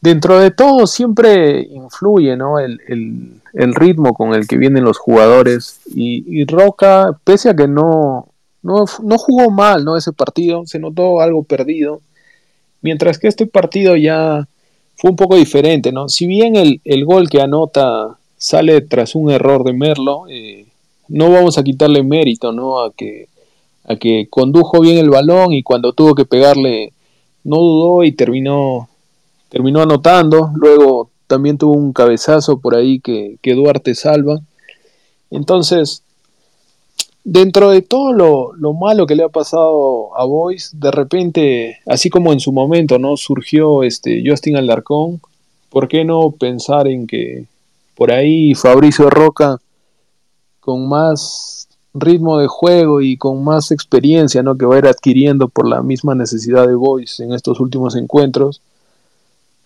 dentro 0.00 0.38
de 0.38 0.50
todo 0.50 0.86
siempre 0.86 1.60
influye, 1.62 2.36
¿no? 2.36 2.58
El, 2.58 3.40
ritmo 3.52 4.14
con 4.14 4.34
el 4.34 4.46
que 4.46 4.56
vienen 4.56 4.84
los 4.84 4.98
jugadores 4.98 5.80
y, 5.86 6.44
Roca, 6.44 7.18
pese 7.24 7.50
a 7.50 7.56
que 7.56 7.66
no, 7.66 8.28
no, 8.62 8.86
jugó 8.86 9.50
mal, 9.50 9.84
¿no? 9.84 9.96
Ese 9.96 10.12
partido, 10.12 10.66
se 10.66 10.78
notó 10.78 11.20
algo 11.20 11.42
perdido, 11.42 12.00
mientras 12.82 13.18
que 13.18 13.28
este 13.28 13.46
partido 13.46 13.96
ya 13.96 14.46
fue 14.96 15.10
un 15.10 15.16
poco 15.16 15.36
diferente, 15.36 15.92
¿no? 15.92 16.08
Si 16.08 16.26
bien 16.26 16.56
el, 16.56 16.80
el 16.84 17.04
gol 17.04 17.28
que 17.28 17.40
anota 17.40 18.17
sale 18.38 18.80
tras 18.80 19.14
un 19.14 19.30
error 19.30 19.64
de 19.64 19.74
Merlo. 19.74 20.24
Eh, 20.28 20.66
no 21.08 21.30
vamos 21.30 21.58
a 21.58 21.64
quitarle 21.64 22.02
mérito 22.02 22.52
¿no? 22.52 22.80
a, 22.80 22.92
que, 22.92 23.28
a 23.84 23.96
que 23.96 24.28
condujo 24.30 24.80
bien 24.80 24.98
el 24.98 25.10
balón 25.10 25.52
y 25.52 25.62
cuando 25.62 25.92
tuvo 25.92 26.14
que 26.14 26.24
pegarle 26.24 26.92
no 27.44 27.56
dudó 27.56 28.04
y 28.04 28.12
terminó, 28.12 28.88
terminó 29.48 29.82
anotando. 29.82 30.50
Luego 30.54 31.10
también 31.26 31.58
tuvo 31.58 31.74
un 31.74 31.92
cabezazo 31.92 32.58
por 32.58 32.74
ahí 32.74 33.00
que, 33.00 33.36
que 33.42 33.54
Duarte 33.54 33.94
salva. 33.94 34.40
Entonces, 35.30 36.02
dentro 37.24 37.70
de 37.70 37.82
todo 37.82 38.12
lo, 38.12 38.72
malo 38.72 39.06
que 39.06 39.14
le 39.14 39.22
ha 39.22 39.28
pasado 39.28 40.16
a 40.16 40.24
Boyce, 40.24 40.76
de 40.76 40.90
repente, 40.90 41.78
así 41.86 42.08
como 42.08 42.32
en 42.32 42.40
su 42.40 42.52
momento, 42.52 42.98
¿no? 42.98 43.16
Surgió 43.16 43.82
este 43.82 44.22
Justin 44.24 44.56
Alarcón, 44.56 45.20
¿por 45.68 45.88
qué 45.88 46.04
no 46.04 46.30
pensar 46.30 46.88
en 46.88 47.06
que 47.06 47.44
por 47.98 48.12
ahí 48.12 48.54
Fabricio 48.54 49.10
Roca, 49.10 49.58
con 50.60 50.88
más 50.88 51.68
ritmo 51.92 52.38
de 52.38 52.46
juego 52.46 53.00
y 53.00 53.16
con 53.16 53.42
más 53.42 53.72
experiencia, 53.72 54.40
¿no? 54.40 54.56
Que 54.56 54.66
va 54.66 54.76
a 54.76 54.78
ir 54.78 54.86
adquiriendo 54.86 55.48
por 55.48 55.68
la 55.68 55.82
misma 55.82 56.14
necesidad 56.14 56.68
de 56.68 56.76
Boyce 56.76 57.24
en 57.24 57.32
estos 57.32 57.58
últimos 57.58 57.96
encuentros, 57.96 58.62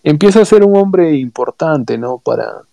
empieza 0.01 0.41
a 0.41 0.45
ser 0.45 0.63
un 0.63 0.75
hombre 0.75 1.15
importante, 1.15 1.99
¿no? 1.99 2.17
Para, 2.17 2.63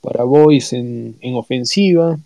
para 0.00 0.22
Boyce 0.22 0.76
en, 0.78 1.16
en 1.20 1.34
ofensiva, 1.34 2.16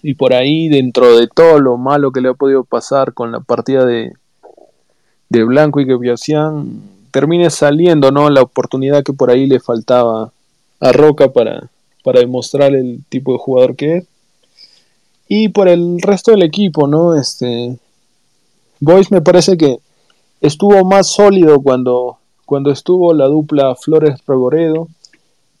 y 0.00 0.14
por 0.14 0.34
ahí 0.34 0.68
dentro 0.68 1.18
de 1.18 1.26
todo 1.26 1.58
lo 1.58 1.76
malo 1.76 2.12
que 2.12 2.20
le 2.20 2.28
ha 2.28 2.34
podido 2.34 2.62
pasar 2.62 3.14
con 3.14 3.32
la 3.32 3.40
partida 3.40 3.84
de, 3.84 4.12
de 5.28 5.42
Blanco 5.42 5.80
y 5.80 5.88
que 5.88 5.98
termine 7.10 7.50
saliendo 7.50 8.12
no 8.12 8.30
la 8.30 8.42
oportunidad 8.42 9.02
que 9.02 9.12
por 9.12 9.32
ahí 9.32 9.48
le 9.48 9.58
faltaba 9.58 10.30
a 10.80 10.92
Roca 10.92 11.32
para, 11.32 11.70
para 12.04 12.20
demostrar 12.20 12.74
el 12.74 13.02
tipo 13.08 13.32
de 13.32 13.38
jugador 13.38 13.76
que 13.76 13.96
es. 13.98 14.06
Y 15.28 15.50
por 15.50 15.68
el 15.68 16.00
resto 16.00 16.30
del 16.30 16.42
equipo 16.42 16.86
no 16.86 17.14
este 17.14 17.78
Boyce 18.80 19.14
me 19.14 19.20
parece 19.20 19.56
que 19.56 19.78
estuvo 20.40 20.84
más 20.84 21.08
sólido 21.08 21.60
cuando 21.60 22.18
cuando 22.46 22.70
estuvo 22.70 23.12
la 23.12 23.26
dupla 23.26 23.74
Flores 23.76 24.20
Regoredo. 24.26 24.88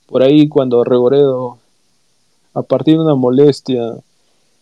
Por 0.06 0.22
ahí 0.22 0.48
cuando 0.48 0.84
Regoredo 0.84 1.58
a 2.54 2.62
partir 2.62 2.94
de 2.94 3.04
una 3.04 3.14
molestia 3.14 3.94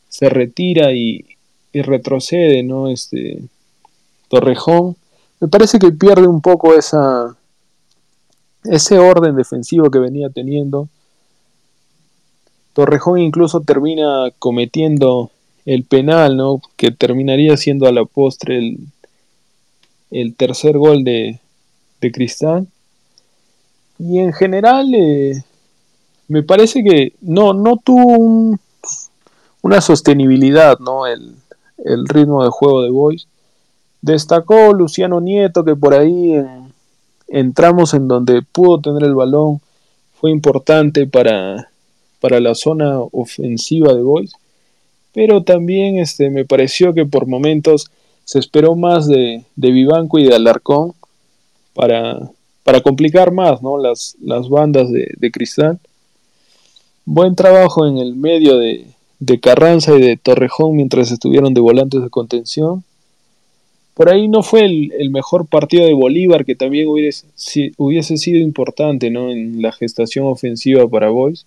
se 0.08 0.28
retira 0.28 0.92
y, 0.92 1.24
retrocede, 1.72 2.62
¿no? 2.62 2.88
Este 2.88 3.38
Torrejón, 4.28 4.96
me 5.40 5.46
parece 5.46 5.78
que 5.78 5.92
pierde 5.92 6.26
un 6.26 6.40
poco 6.40 6.74
esa 6.74 7.36
ese 8.70 8.98
orden 8.98 9.36
defensivo 9.36 9.90
que 9.90 9.98
venía 9.98 10.30
teniendo. 10.30 10.88
Torrejón 12.72 13.20
incluso 13.20 13.60
termina 13.60 14.30
cometiendo 14.38 15.30
el 15.64 15.84
penal, 15.84 16.36
¿no? 16.36 16.60
Que 16.76 16.90
terminaría 16.90 17.56
siendo 17.56 17.86
a 17.86 17.92
la 17.92 18.04
postre 18.04 18.58
el, 18.58 18.78
el 20.10 20.34
tercer 20.34 20.78
gol 20.78 21.04
de, 21.04 21.40
de 22.00 22.12
Cristal. 22.12 22.66
Y 23.98 24.18
en 24.18 24.32
general 24.32 24.94
eh, 24.94 25.42
me 26.28 26.42
parece 26.42 26.82
que 26.82 27.12
no, 27.20 27.52
no 27.54 27.76
tuvo 27.76 28.18
un, 28.18 28.60
una 29.62 29.80
sostenibilidad, 29.80 30.78
¿no? 30.78 31.06
El, 31.06 31.34
ritmo 32.08 32.42
de 32.42 32.50
juego 32.50 32.82
de 32.82 32.90
Boys. 32.90 33.28
Destacó 34.00 34.72
Luciano 34.72 35.20
Nieto, 35.20 35.64
que 35.64 35.76
por 35.76 35.94
ahí 35.94 36.34
entramos 37.28 37.94
en 37.94 38.08
donde 38.08 38.42
pudo 38.42 38.80
tener 38.80 39.04
el 39.04 39.14
balón, 39.14 39.60
fue 40.20 40.30
importante 40.30 41.06
para, 41.06 41.70
para 42.20 42.40
la 42.40 42.54
zona 42.54 43.00
ofensiva 43.12 43.94
de 43.94 44.02
Boys. 44.02 44.32
Pero 45.12 45.42
también 45.42 45.98
este, 45.98 46.30
me 46.30 46.44
pareció 46.44 46.92
que 46.92 47.06
por 47.06 47.26
momentos 47.26 47.90
se 48.24 48.38
esperó 48.38 48.76
más 48.76 49.06
de, 49.06 49.44
de 49.56 49.70
Vivanco 49.70 50.18
y 50.18 50.24
de 50.24 50.34
Alarcón 50.34 50.92
para, 51.74 52.30
para 52.64 52.80
complicar 52.80 53.32
más 53.32 53.62
¿no? 53.62 53.78
las, 53.78 54.16
las 54.20 54.48
bandas 54.48 54.90
de, 54.90 55.14
de 55.16 55.30
Cristal. 55.30 55.78
Buen 57.04 57.36
trabajo 57.36 57.86
en 57.86 57.98
el 57.98 58.16
medio 58.16 58.58
de, 58.58 58.86
de 59.20 59.40
Carranza 59.40 59.94
y 59.94 60.00
de 60.00 60.16
Torrejón 60.16 60.76
mientras 60.76 61.12
estuvieron 61.12 61.54
de 61.54 61.60
volantes 61.60 62.02
de 62.02 62.10
contención. 62.10 62.84
Por 63.96 64.10
ahí 64.10 64.28
no 64.28 64.42
fue 64.42 64.66
el, 64.66 65.10
mejor 65.10 65.46
partido 65.46 65.86
de 65.86 65.94
Bolívar, 65.94 66.44
que 66.44 66.54
también 66.54 66.86
hubiese, 66.86 67.24
hubiese 67.78 68.18
sido 68.18 68.40
importante 68.40 69.10
¿no? 69.10 69.30
en 69.30 69.62
la 69.62 69.72
gestación 69.72 70.26
ofensiva 70.26 70.86
para 70.86 71.08
Boys. 71.08 71.46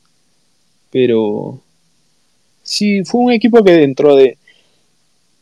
Pero 0.89 1.59
sí, 2.63 3.03
fue 3.05 3.21
un 3.21 3.31
equipo 3.33 3.63
que 3.63 3.73
dentro 3.73 4.15
de, 4.15 4.39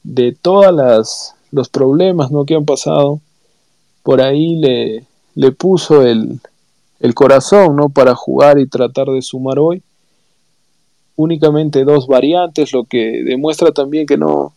de 0.03 0.33
todos 0.33 1.33
los 1.51 1.69
problemas 1.69 2.29
¿no? 2.29 2.43
que 2.43 2.55
han 2.55 2.65
pasado, 2.65 3.21
por 4.03 4.19
ahí 4.21 4.57
le, 4.57 5.05
le 5.33 5.51
puso 5.53 6.05
el, 6.05 6.41
el 6.99 7.13
corazón 7.13 7.77
¿no? 7.77 7.87
para 7.87 8.15
jugar 8.15 8.59
y 8.59 8.67
tratar 8.67 9.07
de 9.07 9.21
sumar 9.21 9.59
hoy 9.59 9.81
únicamente 11.15 11.85
dos 11.85 12.05
variantes, 12.05 12.73
lo 12.73 12.83
que 12.83 13.23
demuestra 13.23 13.71
también 13.71 14.05
que 14.05 14.17
no, 14.17 14.53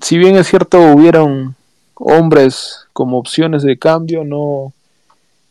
si 0.00 0.18
bien 0.18 0.36
es 0.36 0.48
cierto 0.48 0.78
hubieron 0.80 1.54
hombres 1.94 2.86
como 2.92 3.18
opciones 3.18 3.62
de 3.62 3.78
cambio, 3.78 4.24
no, 4.24 4.72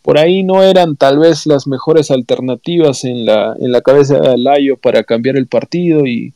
por 0.02 0.18
ahí 0.18 0.44
no 0.44 0.64
eran 0.64 0.96
tal 0.96 1.20
vez 1.20 1.46
las 1.46 1.68
mejores 1.68 2.12
alternativas 2.12 3.04
en 3.04 3.26
la, 3.26 3.56
en 3.60 3.72
la 3.72 3.82
cabeza 3.82 4.20
de 4.20 4.38
Layo 4.38 4.78
para 4.78 5.04
cambiar 5.04 5.38
el 5.38 5.48
partido 5.48 6.06
y, 6.06 6.34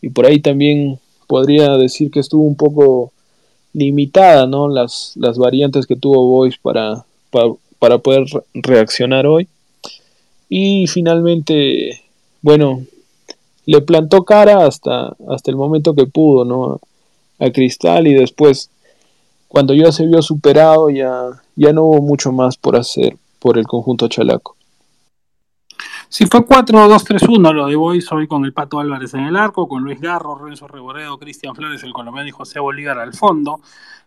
y 0.00 0.08
por 0.08 0.26
ahí 0.26 0.40
también 0.40 0.98
podría 1.26 1.76
decir 1.76 2.10
que 2.10 2.20
estuvo 2.20 2.44
un 2.44 2.56
poco 2.56 3.12
limitada 3.72 4.46
¿no? 4.46 4.68
las, 4.68 5.12
las 5.16 5.36
variantes 5.36 5.86
que 5.86 5.96
tuvo 5.96 6.26
Boyce 6.28 6.58
para, 6.62 7.04
para, 7.30 7.48
para 7.78 7.98
poder 7.98 8.24
reaccionar 8.54 9.26
hoy. 9.26 9.48
Y 10.48 10.86
finalmente 10.86 12.04
bueno, 12.44 12.82
le 13.64 13.80
plantó 13.80 14.22
cara 14.24 14.66
hasta, 14.66 15.16
hasta 15.30 15.50
el 15.50 15.56
momento 15.56 15.94
que 15.94 16.04
pudo, 16.04 16.44
¿no? 16.44 16.78
A 17.38 17.50
Cristal 17.50 18.06
y 18.06 18.14
después, 18.14 18.70
cuando 19.48 19.74
ya 19.74 19.92
se 19.92 20.06
vio 20.06 20.22
superado, 20.22 20.90
ya, 20.90 21.30
ya 21.56 21.72
no 21.72 21.84
hubo 21.84 22.00
mucho 22.00 22.32
más 22.32 22.56
por 22.56 22.76
hacer 22.76 23.16
por 23.38 23.58
el 23.58 23.66
conjunto 23.66 24.08
chalaco. 24.08 24.56
Sí, 26.08 26.26
fue 26.26 26.46
4-2-3-1 26.46 27.52
lo 27.52 27.66
de 27.66 27.74
Boys 27.74 28.10
hoy 28.12 28.28
con 28.28 28.44
el 28.44 28.52
Pato 28.52 28.78
Álvarez 28.78 29.14
en 29.14 29.24
el 29.24 29.36
arco, 29.36 29.66
con 29.66 29.82
Luis 29.82 30.00
Garro, 30.00 30.36
Renzo 30.36 30.68
Reboredo, 30.68 31.18
Cristian 31.18 31.56
Flores, 31.56 31.82
el 31.82 31.92
colombiano 31.92 32.28
y 32.28 32.30
José 32.30 32.60
Bolívar 32.60 32.98
al 33.00 33.14
fondo. 33.14 33.60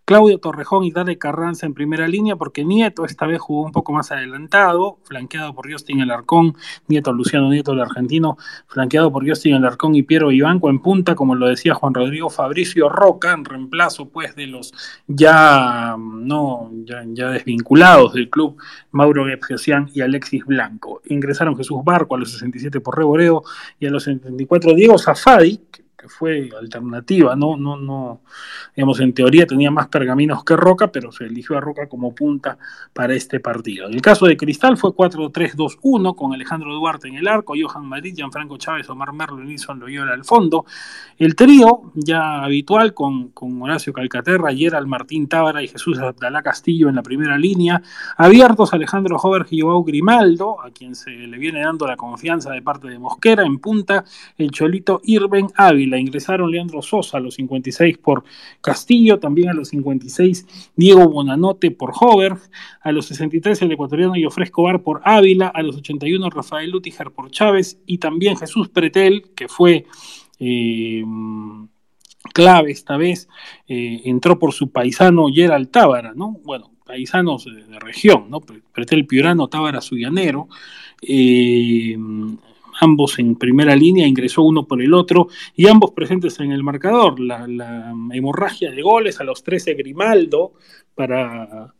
Claudio 0.07 0.37
Torrejón 0.37 0.85
y 0.85 0.91
Dale 0.91 1.17
Carranza 1.17 1.65
en 1.65 1.73
primera 1.73 2.07
línea, 2.07 2.37
porque 2.37 2.63
Nieto 2.63 3.03
esta 3.03 3.27
vez 3.27 3.41
jugó 3.41 3.65
un 3.65 3.73
poco 3.73 3.91
más 3.91 4.09
adelantado, 4.09 4.99
flanqueado 5.03 5.53
por 5.53 5.69
Justin 5.69 5.99
Alarcón, 5.99 6.55
Nieto 6.87 7.11
Luciano 7.11 7.49
Nieto, 7.49 7.73
el 7.73 7.81
argentino, 7.81 8.37
flanqueado 8.67 9.11
por 9.11 9.27
Justin 9.27 9.55
Alarcón 9.55 9.95
y 9.95 10.03
Piero 10.03 10.31
Ibanco 10.31 10.69
en 10.69 10.79
punta, 10.79 11.13
como 11.13 11.35
lo 11.35 11.47
decía 11.47 11.73
Juan 11.73 11.93
Rodrigo 11.93 12.29
Fabricio 12.29 12.87
Roca, 12.87 13.33
en 13.33 13.43
reemplazo 13.43 14.07
pues 14.07 14.33
de 14.37 14.47
los 14.47 14.73
ya 15.07 15.97
no 15.97 16.71
ya, 16.85 17.29
desvinculados 17.29 18.13
del 18.13 18.29
club 18.29 18.55
Mauro 18.91 19.25
Gepsian 19.25 19.89
y 19.93 19.99
Alexis 19.99 20.45
Blanco. 20.45 21.01
Ingresaron 21.07 21.57
Jesús 21.57 21.83
Barco 21.83 22.15
a 22.15 22.19
los 22.19 22.31
67 22.31 22.79
por 22.79 22.97
Reboreo 22.97 23.43
y 23.77 23.87
a 23.87 23.89
los 23.89 24.03
74 24.03 24.73
Diego 24.73 24.97
Zafadi, 24.97 25.59
fue 26.07 26.49
alternativa, 26.59 27.35
no, 27.35 27.57
no, 27.57 27.77
no, 27.77 28.21
digamos, 28.75 28.99
en 28.99 29.13
teoría 29.13 29.45
tenía 29.45 29.71
más 29.71 29.87
pergaminos 29.87 30.43
que 30.43 30.55
Roca, 30.55 30.91
pero 30.91 31.11
se 31.11 31.25
eligió 31.25 31.57
a 31.57 31.61
Roca 31.61 31.87
como 31.87 32.13
punta 32.13 32.57
para 32.93 33.13
este 33.13 33.39
partido. 33.39 33.87
En 33.87 33.93
el 33.93 34.01
caso 34.01 34.25
de 34.25 34.37
Cristal 34.37 34.77
fue 34.77 34.91
4-3-2-1 34.91 36.15
con 36.15 36.33
Alejandro 36.33 36.73
Duarte 36.73 37.07
en 37.07 37.15
el 37.15 37.27
arco, 37.27 37.53
Johan 37.59 37.85
Madrid, 37.85 38.13
Gianfranco 38.15 38.57
Chávez, 38.57 38.89
Omar 38.89 39.13
Merlo 39.13 39.43
y 39.43 39.47
Nilson 39.47 39.79
Loyola 39.79 40.13
al 40.13 40.23
fondo. 40.23 40.65
El 41.17 41.35
trío 41.35 41.91
ya 41.95 42.43
habitual 42.43 42.93
con, 42.93 43.29
con 43.29 43.61
Horacio 43.61 43.93
Calcaterra, 43.93 44.53
Gerald 44.53 44.87
Martín 44.87 45.27
Tábara 45.27 45.61
y 45.63 45.67
Jesús 45.67 45.99
Abdalá 45.99 46.41
Castillo 46.41 46.89
en 46.89 46.95
la 46.95 47.03
primera 47.03 47.37
línea, 47.37 47.81
abiertos 48.17 48.73
Alejandro 48.73 49.17
Hover 49.17 49.45
y 49.49 49.61
Joao 49.61 49.83
Grimaldo, 49.83 50.61
a 50.61 50.71
quien 50.71 50.95
se 50.95 51.11
le 51.11 51.37
viene 51.37 51.61
dando 51.61 51.87
la 51.87 51.95
confianza 51.95 52.51
de 52.51 52.61
parte 52.61 52.87
de 52.87 52.99
Mosquera, 52.99 53.43
en 53.43 53.59
punta 53.59 54.03
el 54.37 54.51
Cholito 54.51 55.01
Irben 55.03 55.47
Ávila. 55.55 55.96
Ingresaron 55.99 56.51
Leandro 56.51 56.81
Sosa 56.81 57.17
a 57.17 57.19
los 57.19 57.35
56 57.35 57.97
por 57.97 58.23
Castillo, 58.61 59.19
también 59.19 59.49
a 59.49 59.53
los 59.53 59.69
56 59.69 60.71
Diego 60.75 61.07
Bonanote 61.09 61.71
por 61.71 61.93
Hover, 61.99 62.33
a 62.81 62.91
los 62.91 63.07
63 63.07 63.61
el 63.61 63.71
ecuatoriano 63.71 64.15
Yofre 64.15 64.51
Bar 64.55 64.81
por 64.81 65.01
Ávila, 65.03 65.47
a 65.47 65.61
los 65.61 65.77
81 65.77 66.29
Rafael 66.29 66.69
Lutiger 66.69 67.11
por 67.11 67.31
Chávez 67.31 67.79
y 67.85 67.97
también 67.97 68.37
Jesús 68.37 68.69
Pretel, 68.69 69.29
que 69.35 69.47
fue 69.47 69.85
eh, 70.39 71.03
clave 72.33 72.71
esta 72.71 72.97
vez, 72.97 73.27
eh, 73.67 74.01
entró 74.05 74.39
por 74.39 74.53
su 74.53 74.71
paisano 74.71 75.27
Gerald 75.33 75.69
Tábara, 75.71 76.13
¿no? 76.15 76.37
Bueno, 76.43 76.71
paisanos 76.85 77.45
de, 77.45 77.79
región, 77.79 78.29
¿no? 78.29 78.41
Pretel 78.41 79.05
Piurano, 79.05 79.47
Tábara 79.47 79.81
Suyanero. 79.81 80.47
Eh, 81.01 81.95
ambos 82.79 83.19
en 83.19 83.35
primera 83.35 83.75
línea, 83.75 84.07
ingresó 84.07 84.43
uno 84.43 84.67
por 84.67 84.81
el 84.81 84.93
otro 84.93 85.27
y 85.55 85.67
ambos 85.67 85.91
presentes 85.91 86.39
en 86.39 86.51
el 86.51 86.63
marcador. 86.63 87.19
La, 87.19 87.93
hemorragia 88.13 88.71
de 88.71 88.81
goles 88.81 89.19
a 89.19 89.23
los 89.23 89.43
13 89.43 89.73
Grimaldo 89.73 90.53
para 90.95 91.73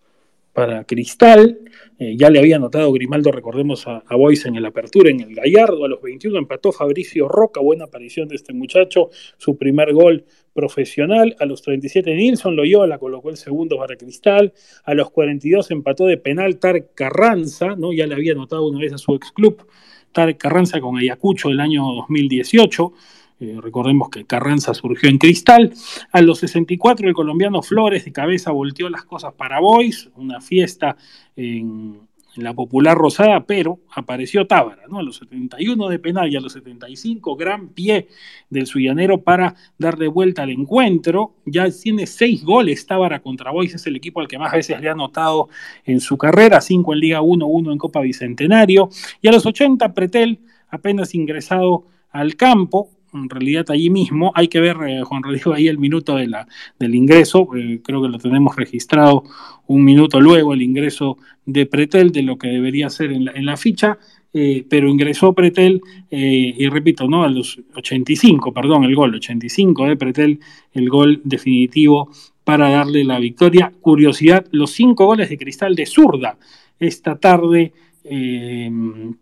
para 0.58 0.86
Cristal. 0.86 1.60
Eh, 2.00 2.16
ya 2.18 2.32
le 2.32 2.40
había 2.40 2.56
anotado 2.56 2.92
Grimaldo, 2.92 3.32
recordemos 3.32 3.86
a, 3.86 4.04
a 4.08 4.16
Boyce 4.16 4.48
en 4.48 4.56
el 4.56 4.66
apertura, 4.66 5.12
en 5.12 5.20
el 5.20 5.36
Gallardo. 5.36 5.86
A 5.86 5.88
los 5.88 6.02
21 6.02 6.36
empató 6.36 6.72
Fabricio 6.72 7.28
Roca, 7.28 7.62
buena 7.62 7.86
aparición 7.86 8.28
de 8.28 8.38
este 8.38 8.54
muchacho, 8.54 9.12
su 9.38 9.56
primer 9.56 9.94
gol 9.94 10.26
profesional. 10.58 11.36
A 11.40 11.46
los 11.46 11.62
37 11.62 12.16
Nilson 12.16 12.56
Loyola 12.56 12.98
colocó 12.98 13.30
el 13.30 13.38
segundo 13.38 13.78
para 13.78 13.96
Cristal. 13.98 14.52
A 14.84 14.96
los 14.96 15.12
42 15.12 15.70
empató 15.70 16.08
de 16.08 16.18
penal 16.18 16.58
Tarek 16.58 16.96
Carranza, 16.96 17.76
¿no? 17.76 17.94
ya 17.94 18.08
le 18.08 18.16
había 18.16 18.32
anotado 18.32 18.68
una 18.68 18.80
vez 18.80 18.94
a 18.94 18.98
su 18.98 19.14
ex 19.14 19.32
club. 19.32 19.64
Tarek 20.12 20.38
Carranza 20.38 20.80
con 20.80 20.98
Ayacucho 20.98 21.50
el 21.50 21.60
año 21.60 21.84
2018. 21.84 22.94
Eh, 23.40 23.58
recordemos 23.62 24.10
que 24.10 24.26
Carranza 24.26 24.74
surgió 24.74 25.10
en 25.10 25.18
Cristal. 25.20 25.74
A 26.12 26.22
los 26.22 26.40
64 26.40 27.08
el 27.08 27.14
colombiano 27.14 27.62
Flores 27.62 28.06
de 28.06 28.12
cabeza 28.12 28.52
volteó 28.52 28.90
las 28.90 29.04
cosas 29.04 29.34
para 29.34 29.60
Boys, 29.60 30.10
una 30.16 30.42
fiesta 30.42 30.98
en, 31.36 32.07
la 32.44 32.54
popular 32.54 32.98
Rosada, 32.98 33.46
pero 33.46 33.80
apareció 33.94 34.46
Tábara, 34.48 34.84
¿no? 34.90 35.00
A 35.00 35.04
los 35.04 35.18
71 35.18 35.90
de 35.90 36.00
penal 36.00 36.32
y 36.32 36.36
a 36.36 36.42
los 36.42 36.54
75, 36.54 37.36
gran 37.36 37.70
pie 37.70 38.08
del 38.50 38.68
Suyanero 38.68 39.22
para 39.22 39.56
darle 39.78 40.08
vuelta 40.08 40.44
al 40.44 40.52
encuentro. 40.52 41.36
Ya 41.46 41.70
tiene 41.70 42.06
seis 42.06 42.44
goles 42.44 42.86
Tábara 42.86 43.22
contra 43.22 43.52
Boys, 43.52 43.76
es 43.76 43.88
el 43.88 43.96
equipo 43.96 44.20
al 44.20 44.28
que 44.28 44.38
más 44.38 44.52
veces 44.52 44.80
le 44.80 44.90
ha 44.90 44.94
anotado 44.94 45.50
en 45.86 46.00
su 46.00 46.18
carrera, 46.18 46.62
cinco 46.62 46.94
en 46.94 47.00
Liga 47.00 47.22
1, 47.22 47.46
uno 47.46 47.72
en 47.72 47.78
Copa 47.78 48.02
Bicentenario. 48.02 48.90
Y 49.22 49.28
a 49.28 49.32
los 49.32 49.46
80, 49.46 49.94
Pretel, 49.94 50.40
apenas 50.70 51.16
ingresado 51.16 51.86
al 52.12 52.36
campo, 52.36 52.90
en 53.14 53.30
realidad 53.30 53.66
allí 53.70 53.90
mismo. 53.90 54.32
Hay 54.36 54.48
que 54.48 54.60
ver, 54.60 54.78
eh, 54.88 55.02
Juan 55.04 55.24
Rodrigo, 55.24 55.54
ahí 55.54 55.68
el 55.68 55.78
minuto 55.78 56.16
de 56.16 56.28
la, 56.28 56.48
del 56.80 56.96
ingreso. 56.96 57.48
Eh, 57.56 57.82
creo 57.84 58.02
que 58.02 58.10
lo 58.10 58.18
tenemos 58.18 58.56
registrado 58.56 59.24
un 59.68 59.84
minuto 59.84 60.20
luego, 60.20 60.54
el 60.54 60.62
ingreso 60.62 61.18
de 61.46 61.66
Pretel, 61.66 62.12
de 62.12 62.24
lo 62.24 62.38
que 62.38 62.48
debería 62.48 62.90
ser 62.90 63.12
en 63.12 63.26
la, 63.26 63.32
en 63.32 63.46
la 63.46 63.58
ficha. 63.58 63.98
Eh, 64.34 64.66
pero 64.70 64.90
ingresó 64.90 65.34
Pretel, 65.34 65.82
y 66.12 66.68
repito, 66.68 67.08
¿no? 67.08 67.24
A 67.24 67.30
los 67.30 67.60
85, 67.76 68.54
perdón, 68.54 68.84
el 68.84 68.94
gol, 68.94 69.16
85 69.16 69.86
de 69.86 69.96
Pretel, 69.96 70.40
el 70.74 70.90
gol 70.90 71.22
definitivo 71.24 72.12
para 72.44 72.70
darle 72.70 73.04
la 73.04 73.20
victoria. 73.20 73.72
Curiosidad, 73.82 74.46
los 74.52 74.72
cinco 74.72 75.06
goles 75.06 75.30
de 75.30 75.38
Cristal 75.38 75.76
de 75.76 75.86
zurda 75.86 76.38
esta 76.80 77.18
tarde 77.18 77.74
eh, 78.10 78.72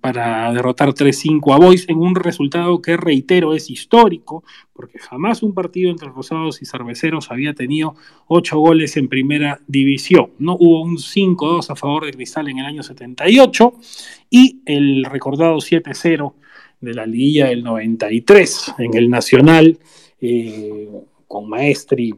para 0.02 0.52
derrotar 0.54 0.89
3-5 0.93 1.54
a 1.54 1.58
Boys 1.58 1.89
en 1.89 1.98
un 1.98 2.15
resultado 2.15 2.82
que, 2.82 2.98
reitero, 2.98 3.54
es 3.54 3.69
histórico, 3.69 4.43
porque 4.74 5.00
jamás 5.00 5.43
un 5.43 5.54
partido 5.54 5.89
entre 5.89 6.10
Rosados 6.10 6.62
y 6.62 6.65
Cerveceros 6.65 7.32
había 7.32 7.54
tenido 7.54 7.95
8 8.28 8.60
goles 8.60 8.98
en 8.98 9.08
primera 9.08 9.60
división. 9.67 10.32
No 10.38 10.56
hubo 10.60 10.82
un 10.82 10.98
5-2 10.98 11.69
a 11.69 11.76
favor 11.76 12.06
de 12.06 12.13
Cristal 12.13 12.48
en 12.50 12.60
el 12.60 12.65
año 12.65 12.84
78 12.84 13.74
y 14.30 14.62
el 14.65 15.06
recordado 15.06 15.58
7-0 15.58 16.34
de 16.82 16.93
la 16.93 17.06
liguilla 17.06 17.48
del 17.48 17.63
93 17.63 18.76
en 18.80 18.95
el 18.95 19.10
Nacional 19.10 19.80
eh, 20.21 20.89
con 21.28 21.50
Maestri 21.50 22.13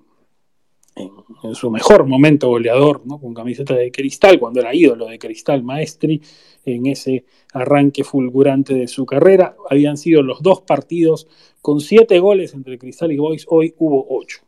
en, 0.98 1.56
su 1.56 1.70
mejor 1.70 2.06
momento 2.06 2.50
goleador, 2.50 3.02
¿no? 3.06 3.20
con 3.20 3.34
camiseta 3.34 3.74
de 3.76 3.92
cristal, 3.92 4.40
cuando 4.40 4.60
era 4.60 4.74
ídolo 4.74 5.06
de 5.08 5.20
cristal 5.20 5.64
Maestri, 5.64 6.22
en 6.66 6.86
ese 6.88 7.26
arranque 7.54 8.04
fulgurante 8.04 8.74
de 8.74 8.88
su 8.88 9.06
carrera. 9.06 9.56
Habían 9.70 9.98
sido 9.98 10.22
los 10.22 10.42
dos 10.42 10.62
partidos 10.62 11.28
con 11.62 11.80
siete 11.82 12.20
goles 12.20 12.54
entre 12.54 12.78
Cristal 12.78 13.12
y 13.12 13.18
Boys, 13.18 13.46
hoy 13.48 13.74
hubo 13.78 14.06
ocho. 14.10 14.40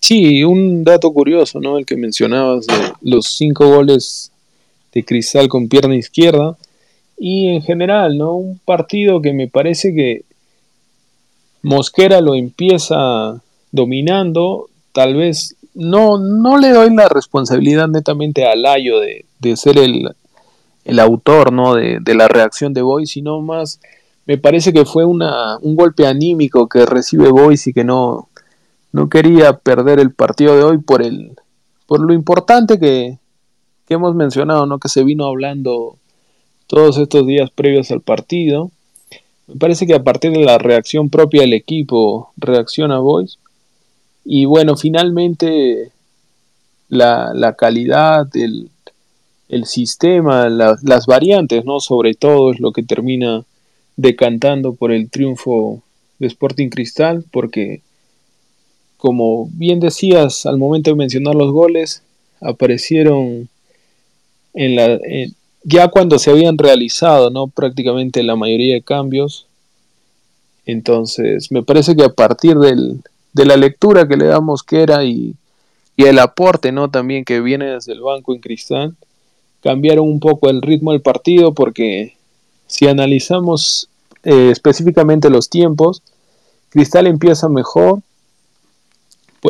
Sí, 0.00 0.42
un 0.44 0.82
dato 0.82 1.12
curioso, 1.12 1.60
¿no? 1.60 1.78
El 1.78 1.86
que 1.86 1.96
mencionabas 1.96 2.66
de 2.66 2.74
los 3.02 3.26
cinco 3.36 3.68
goles 3.68 4.32
de 4.92 5.04
Cristal 5.04 5.48
con 5.48 5.68
pierna 5.68 5.94
izquierda. 5.94 6.56
Y 7.18 7.48
en 7.48 7.62
general, 7.62 8.16
¿no? 8.16 8.34
Un 8.34 8.58
partido 8.58 9.20
que 9.20 9.34
me 9.34 9.46
parece 9.46 9.94
que 9.94 10.24
Mosquera 11.62 12.22
lo 12.22 12.34
empieza 12.34 13.42
dominando, 13.72 14.68
tal 14.92 15.14
vez 15.14 15.56
no, 15.74 16.18
no 16.18 16.58
le 16.58 16.70
doy 16.70 16.94
la 16.94 17.08
responsabilidad 17.08 17.88
netamente 17.88 18.46
a 18.46 18.56
Layo 18.56 19.00
de, 19.00 19.56
ser 19.56 19.78
el, 19.78 20.14
autor 20.98 21.52
¿no? 21.52 21.74
de, 21.74 22.14
la 22.14 22.28
reacción 22.28 22.74
de 22.74 22.82
Boyce, 22.82 23.14
sino 23.14 23.40
más 23.40 23.80
me 24.26 24.38
parece 24.38 24.72
que 24.72 24.84
fue 24.84 25.04
una, 25.04 25.58
un 25.58 25.74
golpe 25.74 26.06
anímico 26.06 26.68
que 26.68 26.86
recibe 26.86 27.30
Boyce 27.30 27.70
y 27.70 27.72
que 27.72 27.84
no, 27.84 28.28
no 28.92 29.08
quería 29.08 29.58
perder 29.58 29.98
el 29.98 30.12
partido 30.12 30.56
de 30.56 30.62
hoy 30.62 30.78
por, 30.78 31.02
el, 31.02 31.32
por 31.86 32.00
lo 32.00 32.12
importante 32.12 32.78
que, 32.78 33.18
que 33.86 33.94
hemos 33.94 34.14
mencionado, 34.14 34.66
¿no? 34.66 34.78
que 34.78 34.88
se 34.88 35.02
vino 35.02 35.26
hablando 35.26 35.96
todos 36.66 36.98
estos 36.98 37.26
días 37.26 37.50
previos 37.50 37.90
al 37.90 38.02
partido. 38.02 38.70
Me 39.48 39.56
parece 39.56 39.86
que 39.86 39.94
a 39.94 40.04
partir 40.04 40.30
de 40.30 40.44
la 40.44 40.58
reacción 40.58 41.10
propia 41.10 41.40
del 41.40 41.54
equipo 41.54 42.32
reacciona 42.36 43.00
Boyce 43.00 43.38
y 44.24 44.44
bueno, 44.44 44.76
finalmente 44.76 45.90
la, 46.88 47.54
calidad, 47.58 48.28
el, 48.34 48.70
el 49.48 49.64
sistema, 49.66 50.48
las 50.48 51.06
variantes, 51.06 51.64
¿no? 51.64 51.80
Sobre 51.80 52.14
todo 52.14 52.52
es 52.52 52.60
lo 52.60 52.72
que 52.72 52.82
termina 52.82 53.44
decantando 53.96 54.74
por 54.74 54.92
el 54.92 55.10
triunfo 55.10 55.82
de 56.18 56.26
Sporting 56.26 56.68
Cristal, 56.68 57.24
porque 57.30 57.82
como 58.96 59.48
bien 59.52 59.80
decías 59.80 60.44
al 60.46 60.58
momento 60.58 60.90
de 60.90 60.96
mencionar 60.96 61.34
los 61.34 61.52
goles, 61.52 62.02
aparecieron 62.40 63.48
en 64.54 64.76
la, 64.76 64.98
ya 65.64 65.88
cuando 65.88 66.18
se 66.18 66.30
habían 66.30 66.58
realizado 66.58 67.30
¿no? 67.30 67.48
prácticamente 67.48 68.22
la 68.22 68.36
mayoría 68.36 68.74
de 68.74 68.82
cambios. 68.82 69.46
Entonces, 70.66 71.50
me 71.50 71.62
parece 71.62 71.96
que 71.96 72.04
a 72.04 72.10
partir 72.10 72.56
del, 72.56 73.00
de 73.32 73.44
la 73.44 73.56
lectura 73.56 74.08
que 74.08 74.16
le 74.16 74.26
damos 74.26 74.62
que 74.62 74.82
era 74.82 75.04
y, 75.04 75.34
el 75.96 76.18
aporte 76.18 76.72
¿no? 76.72 76.88
también 76.88 77.26
que 77.26 77.42
viene 77.42 77.72
desde 77.72 77.92
el 77.92 78.00
banco 78.00 78.32
en 78.34 78.40
Cristal, 78.40 78.96
cambiaron 79.62 80.08
un 80.08 80.18
poco 80.18 80.48
el 80.48 80.62
ritmo 80.62 80.92
del 80.92 81.02
partido 81.02 81.52
porque 81.52 82.16
si 82.66 82.88
analizamos 82.88 83.90
eh, 84.24 84.48
específicamente 84.50 85.28
los 85.28 85.50
tiempos, 85.50 86.02
Cristal 86.70 87.06
empieza 87.06 87.50
mejor, 87.50 88.00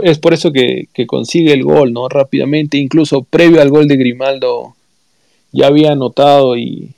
es 0.03 0.19
por 0.19 0.35
eso 0.35 0.51
que, 0.51 0.89
consigue 1.07 1.53
el 1.53 1.63
gol 1.63 1.93
¿no? 1.93 2.09
rápidamente, 2.09 2.79
incluso 2.79 3.23
previo 3.23 3.63
al 3.63 3.71
gol 3.71 3.87
de 3.87 3.97
Grimaldo 3.97 4.75
ya 5.53 5.69
había 5.69 5.93
anotado 5.93 6.57
y, 6.57 6.95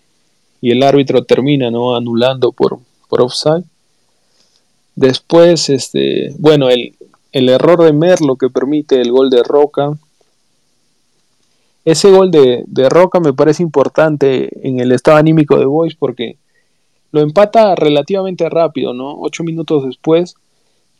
y 0.63 0.71
el 0.71 0.83
árbitro 0.83 1.25
termina 1.25 1.71
¿no? 1.71 1.95
anulando 1.95 2.53
por, 2.53 2.79
por 3.09 3.21
offside. 3.21 3.65
Después, 4.95 5.71
este, 5.71 6.35
bueno, 6.39 6.69
el, 6.69 6.95
error 7.33 7.83
de 7.83 7.93
Merlo 7.93 8.37
que 8.37 8.51
permite 8.51 9.01
el 9.01 9.11
gol 9.11 9.31
de 9.31 9.43
Roca. 9.43 9.93
Ese 11.85 12.11
gol 12.11 12.31
de, 12.31 12.65
Roca 12.89 13.19
me 13.21 13.33
parece 13.33 13.63
importante 13.63 14.69
en 14.69 14.81
el 14.81 14.93
estado 14.93 15.17
anímico 15.17 15.59
de 15.59 15.65
Boys 15.65 15.95
porque 15.95 16.37
lo 17.11 17.21
empata 17.21 17.75
relativamente 17.75 18.49
rápido, 18.49 18.95
¿no? 18.95 19.19
Ocho 19.21 19.43
minutos 19.45 19.85
después. 19.85 20.35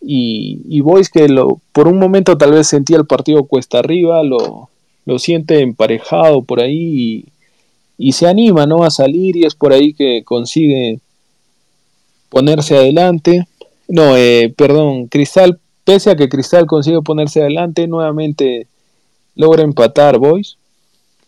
Y, 0.01 0.63
y 0.69 0.81
Boys 0.81 1.09
que 1.09 1.29
lo, 1.29 1.61
por 1.73 1.87
un 1.87 1.99
momento 1.99 2.37
tal 2.37 2.53
vez 2.53 2.67
sentía 2.67 2.97
el 2.97 3.07
partido 3.07 3.45
cuesta 3.45 3.79
arriba, 3.79 4.23
lo, 4.25 4.69
lo 5.05 5.19
siente 5.19 5.61
emparejado 5.61 6.43
por 6.43 6.61
ahí 6.61 6.77
y, 6.79 8.09
y, 8.09 8.13
se 8.13 8.27
anima, 8.27 8.67
¿no? 8.67 8.83
A 8.83 8.91
salir 8.91 9.37
y 9.37 9.45
es 9.45 9.55
por 9.55 9.73
ahí 9.73 9.95
que 9.95 10.23
consigue 10.25 10.99
ponerse 12.29 12.77
adelante. 12.77 13.47
No, 13.89 14.17
eh, 14.17 14.53
perdón, 14.57 15.07
Cristal, 15.09 15.61
pese 15.85 16.11
a 16.11 16.17
que 16.17 16.29
Cristal 16.29 16.67
consigue 16.67 17.03
ponerse 17.03 17.41
adelante, 17.41 17.87
nuevamente 17.87 18.67
logra 19.35 19.63
empatar 19.63 20.19
Boys. 20.19 20.59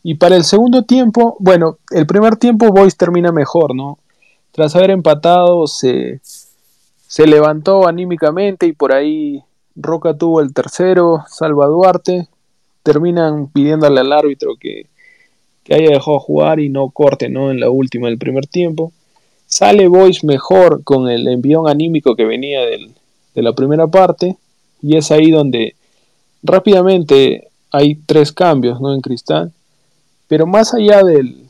Y 0.03 0.17
para 0.17 0.37
el 0.37 0.45
segundo 0.45 0.85
tiempo, 0.85 1.37
bueno, 1.41 1.79
el 1.91 2.07
primer 2.07 2.37
tiempo 2.37 2.69
Boys 2.69 2.97
termina 2.97 3.33
mejor, 3.33 3.75
¿no? 3.75 3.99
Tras 4.53 4.77
haber 4.77 4.91
empatado, 4.91 5.67
se, 5.67 6.21
se 7.07 7.27
levantó 7.27 7.89
anímicamente 7.89 8.67
y 8.67 8.73
por 8.73 8.93
ahí 8.93 9.43
Roca 9.77 10.17
tuvo 10.17 10.41
el 10.41 10.53
tercero, 10.53 11.25
Salva 11.29 11.67
Duarte. 11.67 12.29
Terminan 12.83 13.49
pidiéndole 13.49 14.01
al 14.01 14.13
árbitro 14.13 14.57
que, 14.61 14.87
que 15.65 15.75
haya 15.75 15.89
dejado 15.89 16.21
jugar 16.21 16.61
y 16.61 16.69
no 16.69 16.91
corte, 16.91 17.31
¿no? 17.31 17.51
En 17.51 17.59
la 17.59 17.71
última 17.71 18.09
del 18.09 18.19
primer 18.19 18.47
tiempo. 18.47 18.93
Sale 19.47 19.89
Boys 19.89 20.25
mejor 20.25 20.83
con 20.85 21.09
el 21.09 21.29
envión 21.29 21.69
anímico 21.69 22.17
que 22.17 22.25
venía 22.25 22.61
de 22.63 23.43
la 23.43 23.53
primera 23.53 23.87
parte 23.87 24.37
y 24.83 24.97
es 24.97 25.11
ahí 25.11 25.31
donde 25.31 25.77
rápidamente 26.43 27.49
hay 27.71 27.97
tres 28.07 28.31
cambios 28.31 28.81
¿no? 28.81 28.95
en 28.95 29.01
Cristal. 29.01 29.53
Pero 30.29 30.47
más 30.47 30.75
allá 30.75 31.03
del, 31.03 31.49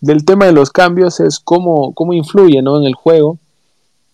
del 0.00 0.24
tema 0.24 0.46
de 0.46 0.52
los 0.52 0.70
cambios 0.70 1.20
es 1.20 1.38
cómo, 1.38 1.92
cómo 1.94 2.12
influye 2.12 2.60
¿no? 2.60 2.78
en 2.78 2.84
el 2.84 2.94
juego. 2.94 3.38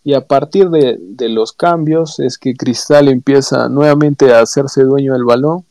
Y 0.05 0.13
a 0.13 0.21
partir 0.21 0.69
de, 0.69 0.99
de, 1.01 1.31
los 1.31 1.53
cambios 1.53 2.21
es 2.21 2.37
que 2.37 2.55
Cristal 2.55 3.09
empieza 3.09 3.69
nuevamente 3.71 4.33
a 4.33 4.41
hacerse 4.41 4.83
dueño 4.83 5.15
del 5.15 5.25
balón. 5.25 5.65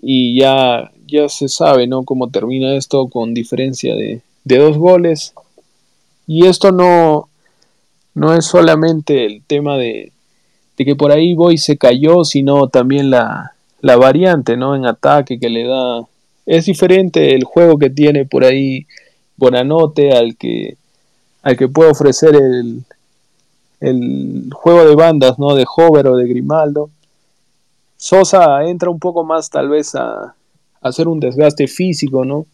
Y 0.00 0.38
ya, 0.38 0.92
ya 1.06 1.28
se 1.28 1.48
sabe 1.48 1.88
¿no? 1.88 2.04
cómo 2.04 2.30
termina 2.30 2.76
esto 2.76 3.08
con 3.08 3.34
diferencia 3.34 3.96
de, 3.96 4.22
de 4.44 4.58
dos 4.58 4.78
goles. 4.78 5.34
Y 6.26 6.46
esto 6.46 6.72
no, 6.72 7.28
no 8.14 8.34
es 8.34 8.44
solamente 8.44 9.26
el 9.26 9.42
tema 9.46 9.76
de, 9.76 10.12
de 10.76 10.84
que 10.84 10.96
por 10.96 11.12
ahí 11.12 11.34
Boy 11.34 11.58
se 11.58 11.76
cayó, 11.76 12.24
sino 12.24 12.68
también 12.68 13.10
la, 13.10 13.54
la 13.80 13.96
variante 13.96 14.56
¿no? 14.56 14.74
en 14.74 14.86
ataque 14.86 15.38
que 15.38 15.48
le 15.48 15.66
da 15.66 16.06
es 16.44 16.66
diferente 16.66 17.34
el 17.34 17.44
juego 17.44 17.76
que 17.76 17.90
tiene 17.90 18.24
por 18.24 18.44
ahí 18.44 18.86
Bonanote 19.36 20.12
al 20.12 20.36
que, 20.36 20.76
al 21.42 21.56
que 21.56 21.68
puede 21.68 21.90
ofrecer 21.90 22.34
el, 22.34 22.84
el 23.80 24.50
juego 24.52 24.84
de 24.84 24.94
bandas 24.94 25.38
¿no? 25.38 25.54
de 25.54 25.66
Hover 25.76 26.06
o 26.06 26.16
de 26.16 26.26
Grimaldo. 26.26 26.90
Sosa 27.96 28.64
entra 28.64 28.90
un 28.90 28.98
poco 28.98 29.24
más 29.24 29.50
tal 29.50 29.68
vez 29.68 29.94
a, 29.94 30.34
hacer 30.80 31.08
un 31.08 31.20
desgaste 31.20 31.66
físico, 31.66 32.24
¿no? 32.24 32.46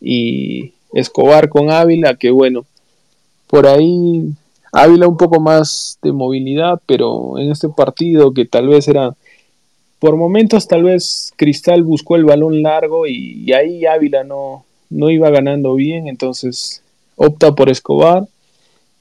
Y 0.00 0.72
Escobar 0.92 1.48
con 1.48 1.70
Ávila, 1.70 2.14
que 2.16 2.30
bueno, 2.30 2.64
por 3.54 3.68
ahí 3.68 4.32
Ávila 4.72 5.06
un 5.06 5.16
poco 5.16 5.40
más 5.40 5.96
de 6.02 6.10
movilidad, 6.10 6.80
pero 6.86 7.38
en 7.38 7.52
este 7.52 7.68
partido 7.68 8.34
que 8.34 8.46
tal 8.46 8.66
vez 8.66 8.88
era 8.88 9.14
por 10.00 10.16
momentos 10.16 10.66
tal 10.66 10.82
vez 10.82 11.32
Cristal 11.36 11.84
buscó 11.84 12.16
el 12.16 12.24
balón 12.24 12.64
largo 12.64 13.06
y, 13.06 13.52
ahí 13.52 13.86
Ávila 13.86 14.24
no, 14.24 14.64
no 14.90 15.08
iba 15.08 15.30
ganando 15.30 15.76
bien, 15.76 16.08
entonces 16.08 16.82
opta 17.14 17.54
por 17.54 17.70
Escobar 17.70 18.26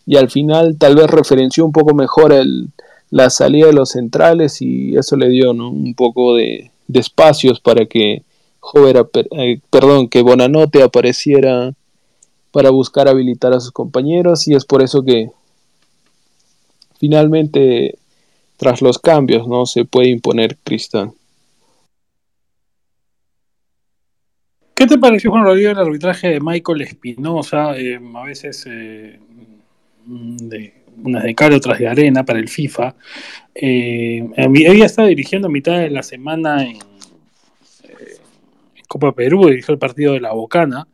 y 0.06 0.18
al 0.18 0.30
final 0.30 0.78
tal 0.78 0.98
vez 0.98 1.08
referenció 1.08 1.66
un 1.66 1.72
poco 1.72 1.96
mejor 1.96 2.32
el, 2.32 2.68
la 3.10 3.32
salida 3.32 3.66
de 3.66 3.74
los 3.74 3.90
centrales 3.90 4.62
y 4.62 4.96
eso 4.96 5.16
le 5.16 5.30
dio 5.30 5.50
un 5.50 5.96
poco 5.96 6.36
de, 6.36 6.70
espacios 6.94 7.60
para 7.60 7.88
que 7.88 8.22
Jover, 8.60 9.10
eh, 9.32 9.60
perdón, 9.72 10.10
que 10.10 10.22
Bonanote 10.22 10.84
apareciera 10.84 11.74
para 12.54 12.70
buscar 12.70 13.08
habilitar 13.08 13.52
a 13.52 13.60
sus 13.60 13.72
compañeros 13.72 14.48
y 14.48 14.54
es 14.54 14.64
por 14.64 14.84
eso 14.84 15.04
que 15.04 15.32
finalmente 17.00 17.98
tras 18.58 18.82
los 18.82 19.00
cambios, 19.00 19.48
¿no? 19.48 19.66
Se 19.66 19.86
puede 19.86 20.10
imponer 20.10 20.56
Cristal. 20.64 21.12
¿Qué 24.76 24.86
te 24.86 24.98
pareció, 24.98 25.32
Juan 25.32 25.44
Rodríguez, 25.44 25.72
el 25.72 25.80
arbitraje 25.80 26.30
de 26.30 26.40
Michael 26.40 26.82
Espinosa? 26.82 27.76
Eh, 27.76 28.00
a 28.16 28.24
veces 28.24 28.66
eh, 28.70 29.20
de, 30.06 30.74
unas 31.04 31.24
de 31.24 31.36
cara, 31.36 31.58
otras 31.58 31.80
de 31.80 31.88
arena 31.88 32.24
para 32.24 32.40
el 32.40 32.50
FIFA. 32.50 32.96
Eh, 33.56 34.30
ella 34.38 34.86
estaba 34.86 35.08
dirigiendo 35.08 35.48
a 35.48 35.52
mitad 35.52 35.80
de 35.80 35.90
la 35.90 36.04
semana 36.04 36.64
eh, 36.64 36.78
en 38.76 38.86
Copa 38.88 39.12
Perú, 39.12 39.48
dirigió 39.48 39.74
el 39.74 39.80
partido 39.80 40.14
de 40.14 40.22
la 40.22 40.34
Bocana. 40.34 40.88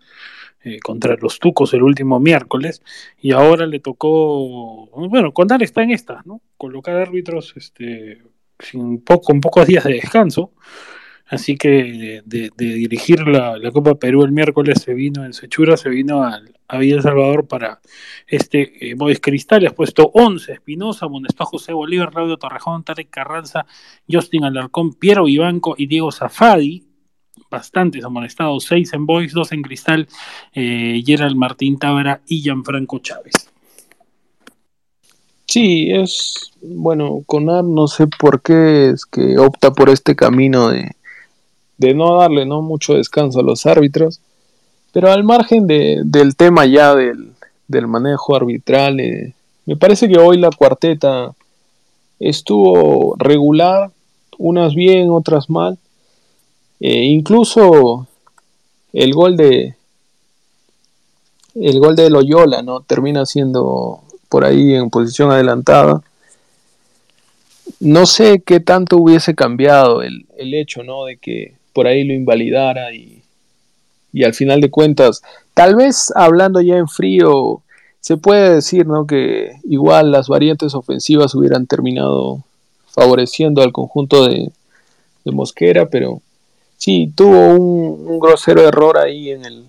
Eh, 0.69 0.79
contra 0.79 1.15
los 1.15 1.39
Tucos 1.39 1.73
el 1.73 1.82
último 1.82 2.19
miércoles 2.19 2.84
y 3.19 3.32
ahora 3.32 3.65
le 3.65 3.79
tocó, 3.79 4.88
bueno, 5.10 5.34
Condal 5.34 5.63
está 5.63 5.82
en 5.82 5.89
esta, 5.89 6.21
¿no? 6.25 6.41
Colocar 6.58 6.95
árbitros 6.95 7.53
este, 7.55 8.21
sin 8.60 8.99
con 8.99 9.41
pocos 9.41 9.65
días 9.65 9.86
de 9.86 9.93
descanso. 9.93 10.51
Así 11.25 11.58
que 11.58 12.21
de, 12.25 12.51
dirigir 12.55 13.27
la, 13.27 13.60
Copa 13.71 13.95
Perú 13.95 14.23
el 14.23 14.32
miércoles 14.32 14.82
se 14.82 14.93
vino 14.93 15.25
en 15.25 15.34
Sechura, 15.34 15.77
se 15.77 15.89
vino 15.89 16.23
al, 16.23 16.53
a 16.67 16.77
Villa 16.77 17.01
Salvador 17.01 17.47
para 17.47 17.82
este 18.27 18.91
eh, 18.91 19.19
Cristal. 19.21 19.65
Ha 19.65 19.71
puesto 19.71 20.12
11, 20.13 20.53
Espinosa, 20.53 21.08
Monespa, 21.08 21.45
José 21.45 21.73
Bolívar, 21.73 22.12
Claudio 22.12 22.38
Torrejón, 22.38 22.84
Tarek 22.84 23.10
Carranza, 23.10 23.65
Justin 24.12 24.43
Alarcón, 24.43 24.93
Piero 24.93 25.27
Ibanco 25.27 25.75
y 25.77 25.88
Diego 25.88 26.12
Zafadi 26.12 26.88
bastantes 27.49 28.03
amonestados, 28.03 28.65
seis 28.65 28.93
en 28.93 29.05
Boys, 29.05 29.33
dos 29.33 29.51
en 29.51 29.62
Cristal, 29.62 30.07
eh, 30.53 31.01
Gerald 31.05 31.35
Martín 31.35 31.77
Tábara 31.77 32.21
y 32.27 32.41
Gianfranco 32.41 32.99
Chávez. 32.99 33.49
Sí, 35.45 35.89
es 35.89 36.51
bueno, 36.62 37.23
Conar 37.25 37.63
no 37.63 37.88
sé 37.88 38.05
por 38.07 38.41
qué 38.41 38.89
es 38.89 39.05
que 39.05 39.39
opta 39.39 39.71
por 39.71 39.89
este 39.89 40.15
camino 40.15 40.69
de, 40.69 40.91
de 41.77 41.93
no 41.93 42.17
darle 42.17 42.45
no 42.45 42.62
mucho 42.62 42.93
descanso 42.93 43.39
a 43.39 43.43
los 43.43 43.65
árbitros, 43.65 44.21
pero 44.91 45.12
al 45.12 45.23
margen 45.23 45.65
de, 45.65 46.01
del 46.05 46.35
tema 46.35 46.65
ya 46.65 46.93
del, 46.93 47.31
del 47.67 47.88
manejo 47.88 48.35
arbitral, 48.35 48.99
eh, 48.99 49.33
me 49.65 49.75
parece 49.75 50.07
que 50.07 50.19
hoy 50.19 50.38
la 50.38 50.49
cuarteta 50.51 51.33
estuvo 52.19 53.15
regular, 53.17 53.91
unas 54.38 54.75
bien, 54.75 55.09
otras 55.09 55.49
mal, 55.49 55.77
eh, 56.79 57.03
incluso 57.03 58.07
el 58.93 59.13
gol 59.13 59.37
de 59.37 59.75
el 61.55 61.79
gol 61.79 61.95
de 61.95 62.09
Loyola, 62.09 62.61
¿no? 62.61 62.81
Termina 62.81 63.25
siendo 63.25 64.01
por 64.29 64.45
ahí 64.45 64.75
en 64.75 64.89
posición 64.89 65.31
adelantada. 65.31 66.01
No 67.79 68.05
sé 68.05 68.41
qué 68.45 68.59
tanto 68.59 68.97
hubiese 68.97 69.35
cambiado 69.35 70.01
el, 70.01 70.25
hecho, 70.37 70.83
¿no? 70.83 71.05
De 71.05 71.17
que 71.17 71.55
por 71.73 71.87
ahí 71.87 72.03
lo 72.03 72.13
invalidara 72.13 72.93
y, 72.93 73.23
y 74.13 74.23
al 74.23 74.33
final 74.33 74.61
de 74.61 74.71
cuentas, 74.71 75.21
tal 75.53 75.75
vez 75.75 76.11
hablando 76.15 76.61
ya 76.61 76.77
en 76.77 76.87
frío, 76.87 77.61
se 77.99 78.17
puede 78.17 78.55
decir, 78.55 78.87
¿no? 78.87 79.05
Que 79.05 79.53
igual 79.63 80.11
las 80.11 80.27
variantes 80.27 80.73
ofensivas 80.75 81.35
hubieran 81.35 81.67
terminado 81.67 82.43
favoreciendo 82.87 83.61
al 83.61 83.71
conjunto 83.71 84.27
de, 84.27 84.51
de 85.25 85.31
Mosquera, 85.31 85.89
pero 85.89 86.21
Sí, 86.79 87.11
tuvo 87.13 87.55
un, 87.55 88.19
grosero 88.19 88.65
error 88.65 88.97
ahí 88.97 89.31
en 89.31 89.43
el, 89.43 89.65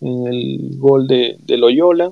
en 0.00 0.26
el 0.26 0.76
gol 0.76 1.06
de, 1.06 1.38
Loyola. 1.46 2.10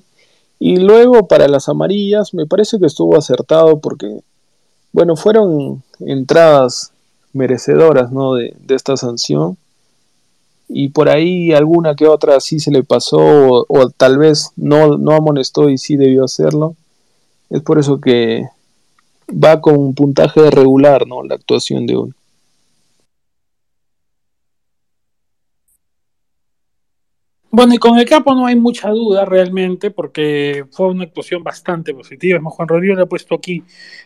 Y 0.61 0.77
luego 0.77 1.27
para 1.27 1.49
las 1.49 1.69
amarillas 1.69 2.33
me 2.33 2.47
parece 2.47 2.79
que 2.79 2.87
estuvo 2.87 3.19
acertado 3.19 3.81
porque, 3.81 4.21
bueno, 4.93 5.17
fueron 5.17 5.83
entradas 5.99 6.93
merecedoras 7.33 8.13
¿no? 8.13 8.35
de, 8.35 8.55
esta 8.69 8.97
sanción. 8.97 9.57
Y 10.69 10.91
por 10.91 11.09
ahí 11.09 11.51
alguna 11.53 11.97
que 11.97 12.07
otra 12.07 12.39
sí 12.39 12.61
se 12.61 12.71
le 12.71 12.85
pasó 12.85 13.67
o, 13.69 13.91
tal 13.91 14.19
vez 14.19 14.53
no, 14.55 14.97
no 14.97 15.13
amonestó 15.13 15.69
y 15.69 15.77
sí 15.77 15.97
debió 15.97 16.25
hacerlo. 16.25 16.77
Es 17.51 17.63
por 17.63 17.81
eso 17.81 18.01
que 18.01 18.47
va 19.29 19.61
con 19.61 19.77
un 19.77 19.95
puntaje 19.95 20.53
regular 20.53 21.05
¿no? 21.09 21.25
la 21.25 21.35
actuación 21.35 21.87
de 21.87 21.97
hoy. 21.97 22.15
Bueno, 27.53 27.75
y 27.75 27.79
con 27.79 27.99
el 27.99 28.05
capo 28.05 28.33
no 28.35 28.47
hay 28.47 28.55
mucha 28.55 28.91
duda 28.91 29.25
realmente, 29.25 29.91
porque 29.91 30.65
fue 30.71 30.89
una 30.89 31.05
actuación 31.05 31.43
bastante 31.43 31.93
positiva. 31.93 32.37
Es 32.37 32.43
más, 32.43 32.55
Juan 32.55 32.69
Rodríguez 32.69 32.97
le 32.97 33.03
ha 33.03 33.07
puesto 33.07 33.35
aquí 33.35 33.65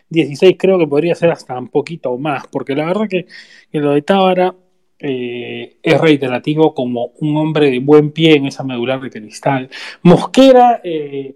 16, 0.09 0.55
creo 0.57 0.79
que 0.79 0.87
podría 0.87 1.13
ser 1.13 1.29
hasta 1.29 1.57
un 1.57 1.67
poquito 1.67 2.17
más, 2.17 2.47
porque 2.47 2.75
la 2.75 2.85
verdad 2.85 3.07
que, 3.07 3.27
lo 3.71 3.93
de 3.93 4.01
Tábara 4.01 4.55
eh, 4.97 5.77
es 5.83 6.01
reiterativo 6.01 6.73
como 6.73 7.11
un 7.19 7.37
hombre 7.37 7.69
de 7.69 7.79
buen 7.79 8.11
pie 8.11 8.35
en 8.35 8.47
esa 8.47 8.63
medular 8.63 8.99
de 9.01 9.11
cristal. 9.11 9.69
Mosquera 10.01 10.81
eh, 10.83 11.35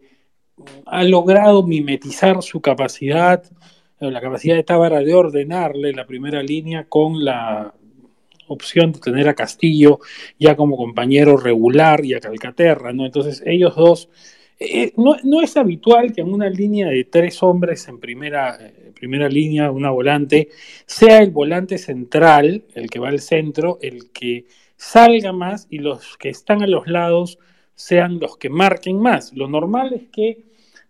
ha 0.88 1.04
logrado 1.04 1.64
mimetizar 1.64 2.42
su 2.42 2.62
capacidad, 2.62 3.44
eh, 4.00 4.10
la 4.10 4.22
capacidad 4.22 4.56
de 4.56 4.64
Tábara 4.64 5.02
de 5.02 5.14
ordenarle 5.14 5.94
la 5.94 6.08
primera 6.08 6.42
línea 6.42 6.86
con 6.90 7.24
la 7.24 7.74
opción 8.50 8.92
de 8.92 9.00
tener 9.00 9.30
a 9.30 9.36
Castillo 9.36 10.00
ya 10.38 10.56
como 10.56 10.78
compañero 10.78 11.38
regular 11.38 12.04
y 12.04 12.14
a 12.14 12.20
Calcaterra, 12.20 12.94
¿no? 12.94 13.06
Entonces 13.06 13.42
ellos 13.46 13.76
dos, 13.76 14.10
eh, 14.60 14.94
no, 14.98 15.42
es 15.42 15.56
habitual 15.56 16.12
que 16.12 16.22
en 16.22 16.34
una 16.34 16.50
línea 16.50 16.88
de 16.90 17.06
tres 17.06 17.42
hombres 17.44 17.88
en 17.88 18.00
primera, 18.00 18.58
eh, 18.60 18.92
primera 18.94 19.30
línea, 19.30 19.72
una 19.72 19.90
volante, 19.92 20.50
sea 20.86 21.20
el 21.20 21.32
volante 21.32 21.78
central, 21.78 22.66
el 22.76 22.90
que 22.90 23.00
va 23.00 23.10
al 23.10 23.20
centro, 23.22 23.80
el 23.82 24.12
que 24.12 24.46
salga 24.76 25.32
más 25.32 25.68
y 25.70 25.80
los 25.80 26.18
que 26.18 26.30
están 26.30 26.62
a 26.62 26.68
los 26.68 26.88
lados 26.88 27.40
sean 27.76 28.20
los 28.20 28.38
que 28.38 28.50
marquen 28.50 29.00
más. 29.00 29.34
Lo 29.34 29.48
normal 29.48 29.94
es 29.94 30.10
que 30.12 30.44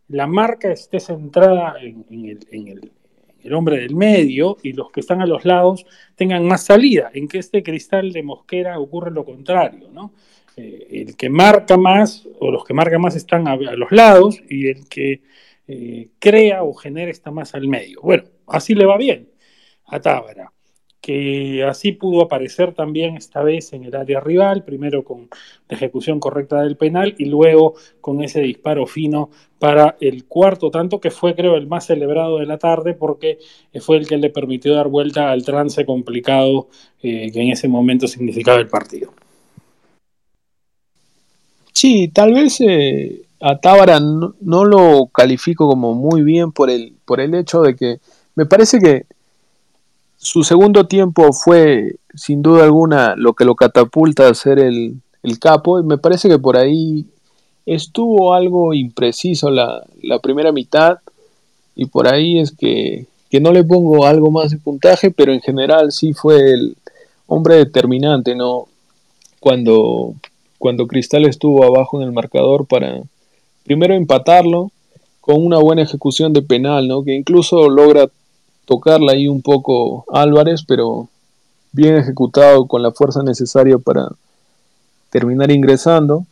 la 0.07 0.25
marca 0.25 0.71
esté 0.71 0.99
centrada 0.99 1.75
en, 1.79 2.05
el, 2.09 2.39
el 2.51 2.91
hombre 3.53 3.79
del 3.79 3.95
medio 3.95 4.57
y 4.63 4.73
los 4.73 4.91
que 4.91 4.99
están 4.99 5.21
a 5.21 5.25
los 5.25 5.45
lados 5.45 5.85
tengan 6.15 6.45
más 6.45 6.63
salida. 6.63 7.11
En 7.13 7.27
que 7.27 7.39
este 7.39 7.63
cristal 7.63 8.11
de 8.11 8.23
Mosquera 8.23 8.79
ocurre 8.79 9.11
lo 9.11 9.25
contrario, 9.25 9.89
¿no? 9.91 10.13
Eh, 10.55 11.05
el 11.07 11.15
que 11.15 11.29
marca 11.29 11.77
más 11.77 12.27
o 12.39 12.51
los 12.51 12.65
que 12.65 12.73
marcan 12.73 13.01
más 13.01 13.15
están 13.15 13.47
a, 13.47 13.55
los 13.55 13.91
lados 13.91 14.41
y 14.49 14.67
el 14.67 14.89
que 14.89 15.21
eh, 15.67 16.09
crea 16.19 16.63
o 16.63 16.73
genera 16.73 17.11
está 17.11 17.31
más 17.31 17.55
al 17.55 17.67
medio. 17.67 18.01
Bueno, 18.01 18.23
así 18.47 18.75
le 18.75 18.85
va 18.85 18.97
bien 18.97 19.29
a 19.85 19.99
Tábara, 19.99 20.51
que 21.09 21.63
así 21.63 21.91
pudo 21.91 22.21
aparecer 22.21 22.75
también 22.75 23.17
esta 23.17 23.41
vez 23.41 23.73
en 23.73 23.83
el 23.83 23.95
área 23.95 24.19
rival, 24.19 24.63
primero 24.63 25.03
con 25.03 25.27
la 25.67 25.75
ejecución 25.75 26.19
correcta 26.19 26.61
del 26.61 26.77
penal 26.77 27.15
y 27.17 27.25
luego 27.25 27.73
con 27.99 28.21
ese 28.21 28.41
disparo 28.41 28.85
fino 28.85 29.31
para 29.57 29.97
el 30.01 30.25
cuarto 30.25 30.69
tanto, 30.69 31.01
que 31.01 31.09
fue 31.09 31.33
creo 31.33 31.55
el 31.55 31.65
más 31.65 31.87
celebrado 31.87 32.37
de 32.37 32.45
la 32.45 32.59
tarde 32.59 32.93
porque 32.93 33.39
fue 33.81 33.97
el 33.97 34.07
que 34.07 34.17
le 34.17 34.29
permitió 34.29 34.75
dar 34.75 34.87
vuelta 34.87 35.31
al 35.31 35.43
trance 35.43 35.83
complicado 35.83 36.67
eh, 37.01 37.31
que 37.31 37.41
en 37.41 37.53
ese 37.53 37.67
momento 37.67 38.07
significaba 38.07 38.59
el 38.59 38.67
partido. 38.67 39.11
Sí, 41.73 42.09
tal 42.09 42.35
vez 42.35 42.61
eh, 42.61 43.23
a 43.39 43.57
Tábara 43.57 43.99
no, 43.99 44.35
no, 44.41 44.63
lo 44.63 45.07
califico 45.07 45.67
como 45.67 45.95
muy 45.95 46.21
bien 46.21 46.51
por 46.51 46.69
el, 46.69 46.93
por 47.03 47.19
el 47.19 47.33
hecho 47.33 47.63
de 47.63 47.75
que 47.75 47.97
me 48.35 48.45
parece 48.45 48.79
que 48.79 49.07
su 50.19 50.43
segundo 50.43 50.85
tiempo 50.85 51.31
fue 51.31 51.95
sin 52.13 52.41
duda 52.41 52.65
alguna 52.65 53.15
lo 53.15 53.33
que 53.33 53.45
lo 53.45 53.55
catapulta 53.55 54.27
a 54.27 54.33
ser 54.33 54.59
el, 54.59 55.01
capo 55.39 55.79
y 55.79 55.83
me 55.83 55.97
parece 55.97 56.27
que 56.27 56.39
por 56.39 56.57
ahí 56.57 57.05
estuvo 57.65 58.33
algo 58.33 58.73
impreciso 58.73 59.49
la, 59.49 59.85
primera 60.21 60.51
mitad 60.51 60.97
y 61.75 61.85
por 61.85 62.07
ahí 62.07 62.39
es 62.39 62.51
que, 62.51 63.05
que, 63.29 63.39
no 63.39 63.53
le 63.53 63.63
pongo 63.63 64.05
algo 64.05 64.31
más 64.31 64.51
de 64.51 64.57
puntaje, 64.57 65.11
pero 65.11 65.31
en 65.31 65.39
general 65.39 65.91
sí 65.91 66.13
fue 66.13 66.51
el 66.51 66.75
hombre 67.27 67.55
determinante, 67.55 68.35
¿no? 68.35 68.65
Cuando, 69.39 70.15
cuando 70.57 70.87
Cristal 70.87 71.25
estuvo 71.25 71.63
abajo 71.63 72.01
en 72.01 72.07
el 72.07 72.11
marcador 72.11 72.65
para 72.65 73.01
primero 73.63 73.93
empatarlo 73.93 74.71
con 75.21 75.45
una 75.45 75.59
buena 75.59 75.83
ejecución 75.83 76.33
de 76.33 76.41
penal, 76.41 76.87
¿no? 76.87 77.03
Que 77.03 77.13
incluso 77.13 77.69
logra 77.69 78.09
tocarla 78.69 79.13
ahí 79.13 79.27
un 79.27 79.41
poco 79.41 80.05
Álvarez, 80.13 80.63
pero 80.63 81.09
bien 81.71 81.95
ejecutado 81.95 82.67
con 82.67 82.83
la 82.83 82.91
fuerza 82.91 83.23
necesaria 83.23 83.79
para 83.79 84.09
terminar 85.09 85.49
ingresando. 85.49 86.27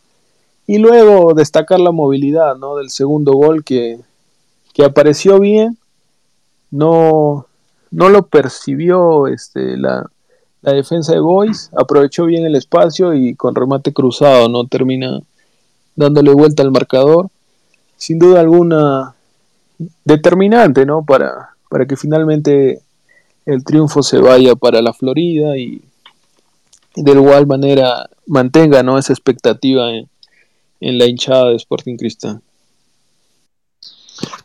Y 0.64 0.78
luego 0.78 1.34
destacar 1.34 1.80
la 1.80 1.90
movilidad 1.90 2.56
¿no? 2.56 2.76
del 2.76 2.90
segundo 2.90 3.32
gol 3.32 3.64
que, 3.64 3.98
que 4.72 4.84
apareció 4.84 5.40
bien, 5.40 5.78
no, 6.70 7.46
no 7.90 8.08
lo 8.08 8.22
percibió 8.26 9.26
este, 9.26 9.76
la, 9.76 10.08
la 10.62 10.72
defensa 10.74 11.14
de 11.14 11.20
Boys, 11.20 11.70
aprovechó 11.76 12.24
bien 12.26 12.46
el 12.46 12.54
espacio 12.54 13.14
y 13.14 13.34
con 13.34 13.56
remate 13.56 13.92
cruzado 13.92 14.48
no 14.48 14.64
termina 14.68 15.20
dándole 15.96 16.32
vuelta 16.32 16.62
al 16.62 16.70
marcador. 16.70 17.30
Sin 17.96 18.20
duda 18.20 18.38
alguna 18.38 19.16
determinante 20.04 20.86
¿no? 20.86 21.02
para, 21.04 21.56
para 21.68 21.86
que 21.86 21.96
finalmente 21.96 22.80
el 23.46 23.64
triunfo 23.64 24.02
se 24.02 24.18
vaya 24.18 24.54
para 24.54 24.82
la 24.82 24.92
Florida 24.92 25.56
y, 25.56 25.82
de 26.94 27.12
igual 27.12 27.46
manera 27.46 28.08
mantenga 28.26 28.82
¿no? 28.82 28.98
esa 28.98 29.12
expectativa 29.12 29.90
en, 29.90 30.08
la 30.98 31.06
hinchada 31.06 31.50
de 31.50 31.56
Sporting 31.56 31.96
Cristal. 31.96 32.40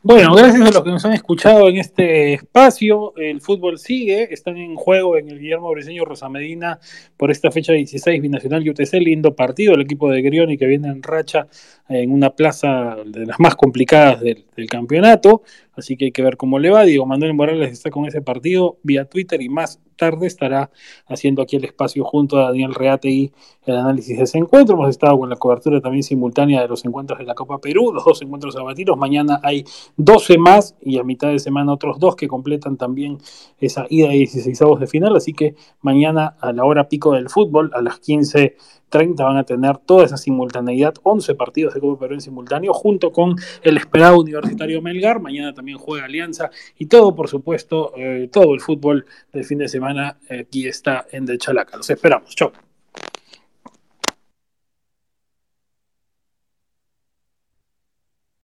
Bueno, 0.04 0.36
gracias 0.36 0.62
a 0.62 0.72
los 0.72 0.84
que 0.84 0.90
nos 0.92 1.06
han 1.06 1.14
escuchado 1.14 1.68
en 1.68 1.78
este 1.78 2.34
espacio. 2.34 3.14
El 3.18 3.42
fútbol 3.42 3.80
sigue, 3.80 4.34
están 4.34 4.58
en 4.58 4.76
juego 4.76 5.18
en 5.18 5.30
el 5.30 5.40
Guillermo 5.40 5.72
Briseño 5.72 6.06
Rosamedina 6.06 6.80
por 7.18 7.32
esta 7.32 7.50
fecha 7.52 7.74
16 7.74 8.22
binacional 8.22 8.66
y 8.66 8.70
UTC. 8.70 8.94
Lindo 8.96 9.36
partido, 9.36 9.74
el 9.74 9.82
equipo 9.82 10.12
de 10.12 10.22
Grioni 10.22 10.58
que 10.58 10.68
viene 10.68 10.90
en 10.90 11.02
racha 11.02 11.48
en 11.90 12.12
una 12.12 12.30
plaza 12.32 12.98
de 13.06 13.26
las 13.26 13.40
más 13.40 13.56
complicadas 13.56 14.22
del, 14.22 14.46
campeonato. 14.70 15.44
Así 15.76 15.98
que 15.98 16.06
hay 16.06 16.12
que 16.12 16.22
ver 16.22 16.38
cómo 16.38 16.60
le 16.60 16.70
va. 16.70 16.84
Diego 16.84 17.06
Manuel 17.06 17.34
Morales 17.34 17.72
está 17.72 17.90
con 17.90 18.06
ese 18.06 18.22
partido 18.22 18.78
vía 18.84 19.06
Twitter 19.06 19.42
y 19.42 19.50
más 19.50 19.80
tarde 19.96 20.28
estará 20.28 20.72
haciendo 21.08 21.42
aquí 21.42 21.56
el 21.56 21.66
espacio 21.66 22.04
junto 22.04 22.38
a 22.38 22.46
Daniel 22.46 22.74
Reate 22.74 23.10
y 23.10 23.32
el 23.66 23.78
análisis 23.78 24.18
de 24.18 24.24
ese 24.24 24.38
encuentro. 24.38 24.76
Hemos 24.76 24.90
estado 24.90 25.18
con 25.18 25.30
la 25.30 25.36
cobertura 25.36 25.82
también 25.82 26.04
simultánea 26.04 26.62
de 26.62 26.68
los 26.68 26.84
encuentros 26.86 27.20
de 27.20 27.26
la 27.26 27.36
Copa 27.36 27.60
Perú, 27.60 27.92
los 27.94 28.04
dos 28.04 28.22
encuentros 28.22 28.56
abatidos. 28.56 28.98
Mañana 28.98 29.40
hay 29.44 29.64
12 29.98 30.38
más 30.38 30.76
y 30.82 30.98
a 30.98 31.04
mitad 31.04 31.30
de 31.30 31.40
semana 31.40 31.74
otros 31.74 32.00
dos 32.00 32.16
que 32.16 32.28
completan 32.28 32.78
también 32.78 33.18
esa 33.60 33.86
ida 33.90 34.10
de 34.10 34.16
16 34.16 34.60
de 34.80 34.88
final. 34.88 35.16
Así 35.16 35.34
que 35.34 35.56
mañana 35.82 36.36
a 36.40 36.52
la 36.52 36.66
hora 36.66 36.88
pico 36.88 37.14
del 37.14 37.30
fútbol, 37.30 37.72
a 37.74 37.82
las 37.82 38.00
15 38.00 38.56
30 38.94 39.24
van 39.24 39.38
a 39.38 39.44
tener 39.44 39.80
toda 39.80 40.06
esa 40.06 40.18
simultaneidad, 40.18 40.94
11 41.02 41.34
partidos 41.34 41.74
de 41.74 41.80
Copa 41.80 42.02
Perú 42.02 42.14
en 42.14 42.22
simultáneo, 42.22 42.74
junto 42.74 43.12
con 43.12 43.36
el 43.64 43.78
esperado 43.78 44.20
Universitario 44.20 44.84
Melgar. 44.84 45.20
Mañana 45.20 45.52
también 45.52 45.80
juega 45.80 46.06
Alianza 46.06 46.52
y 46.78 46.86
todo, 46.86 47.16
por 47.16 47.28
supuesto, 47.28 47.92
eh, 47.98 48.30
todo 48.32 48.54
el 48.54 48.62
fútbol 48.62 49.08
del 49.32 49.46
fin 49.46 49.58
de 49.58 49.68
semana 49.68 50.18
eh, 50.30 50.42
aquí 50.42 50.68
está 50.68 51.08
en 51.12 51.26
De 51.26 51.40
Chalaca. 51.40 51.76
Los 51.76 51.90
esperamos. 51.90 52.36
Chau. 52.36 52.52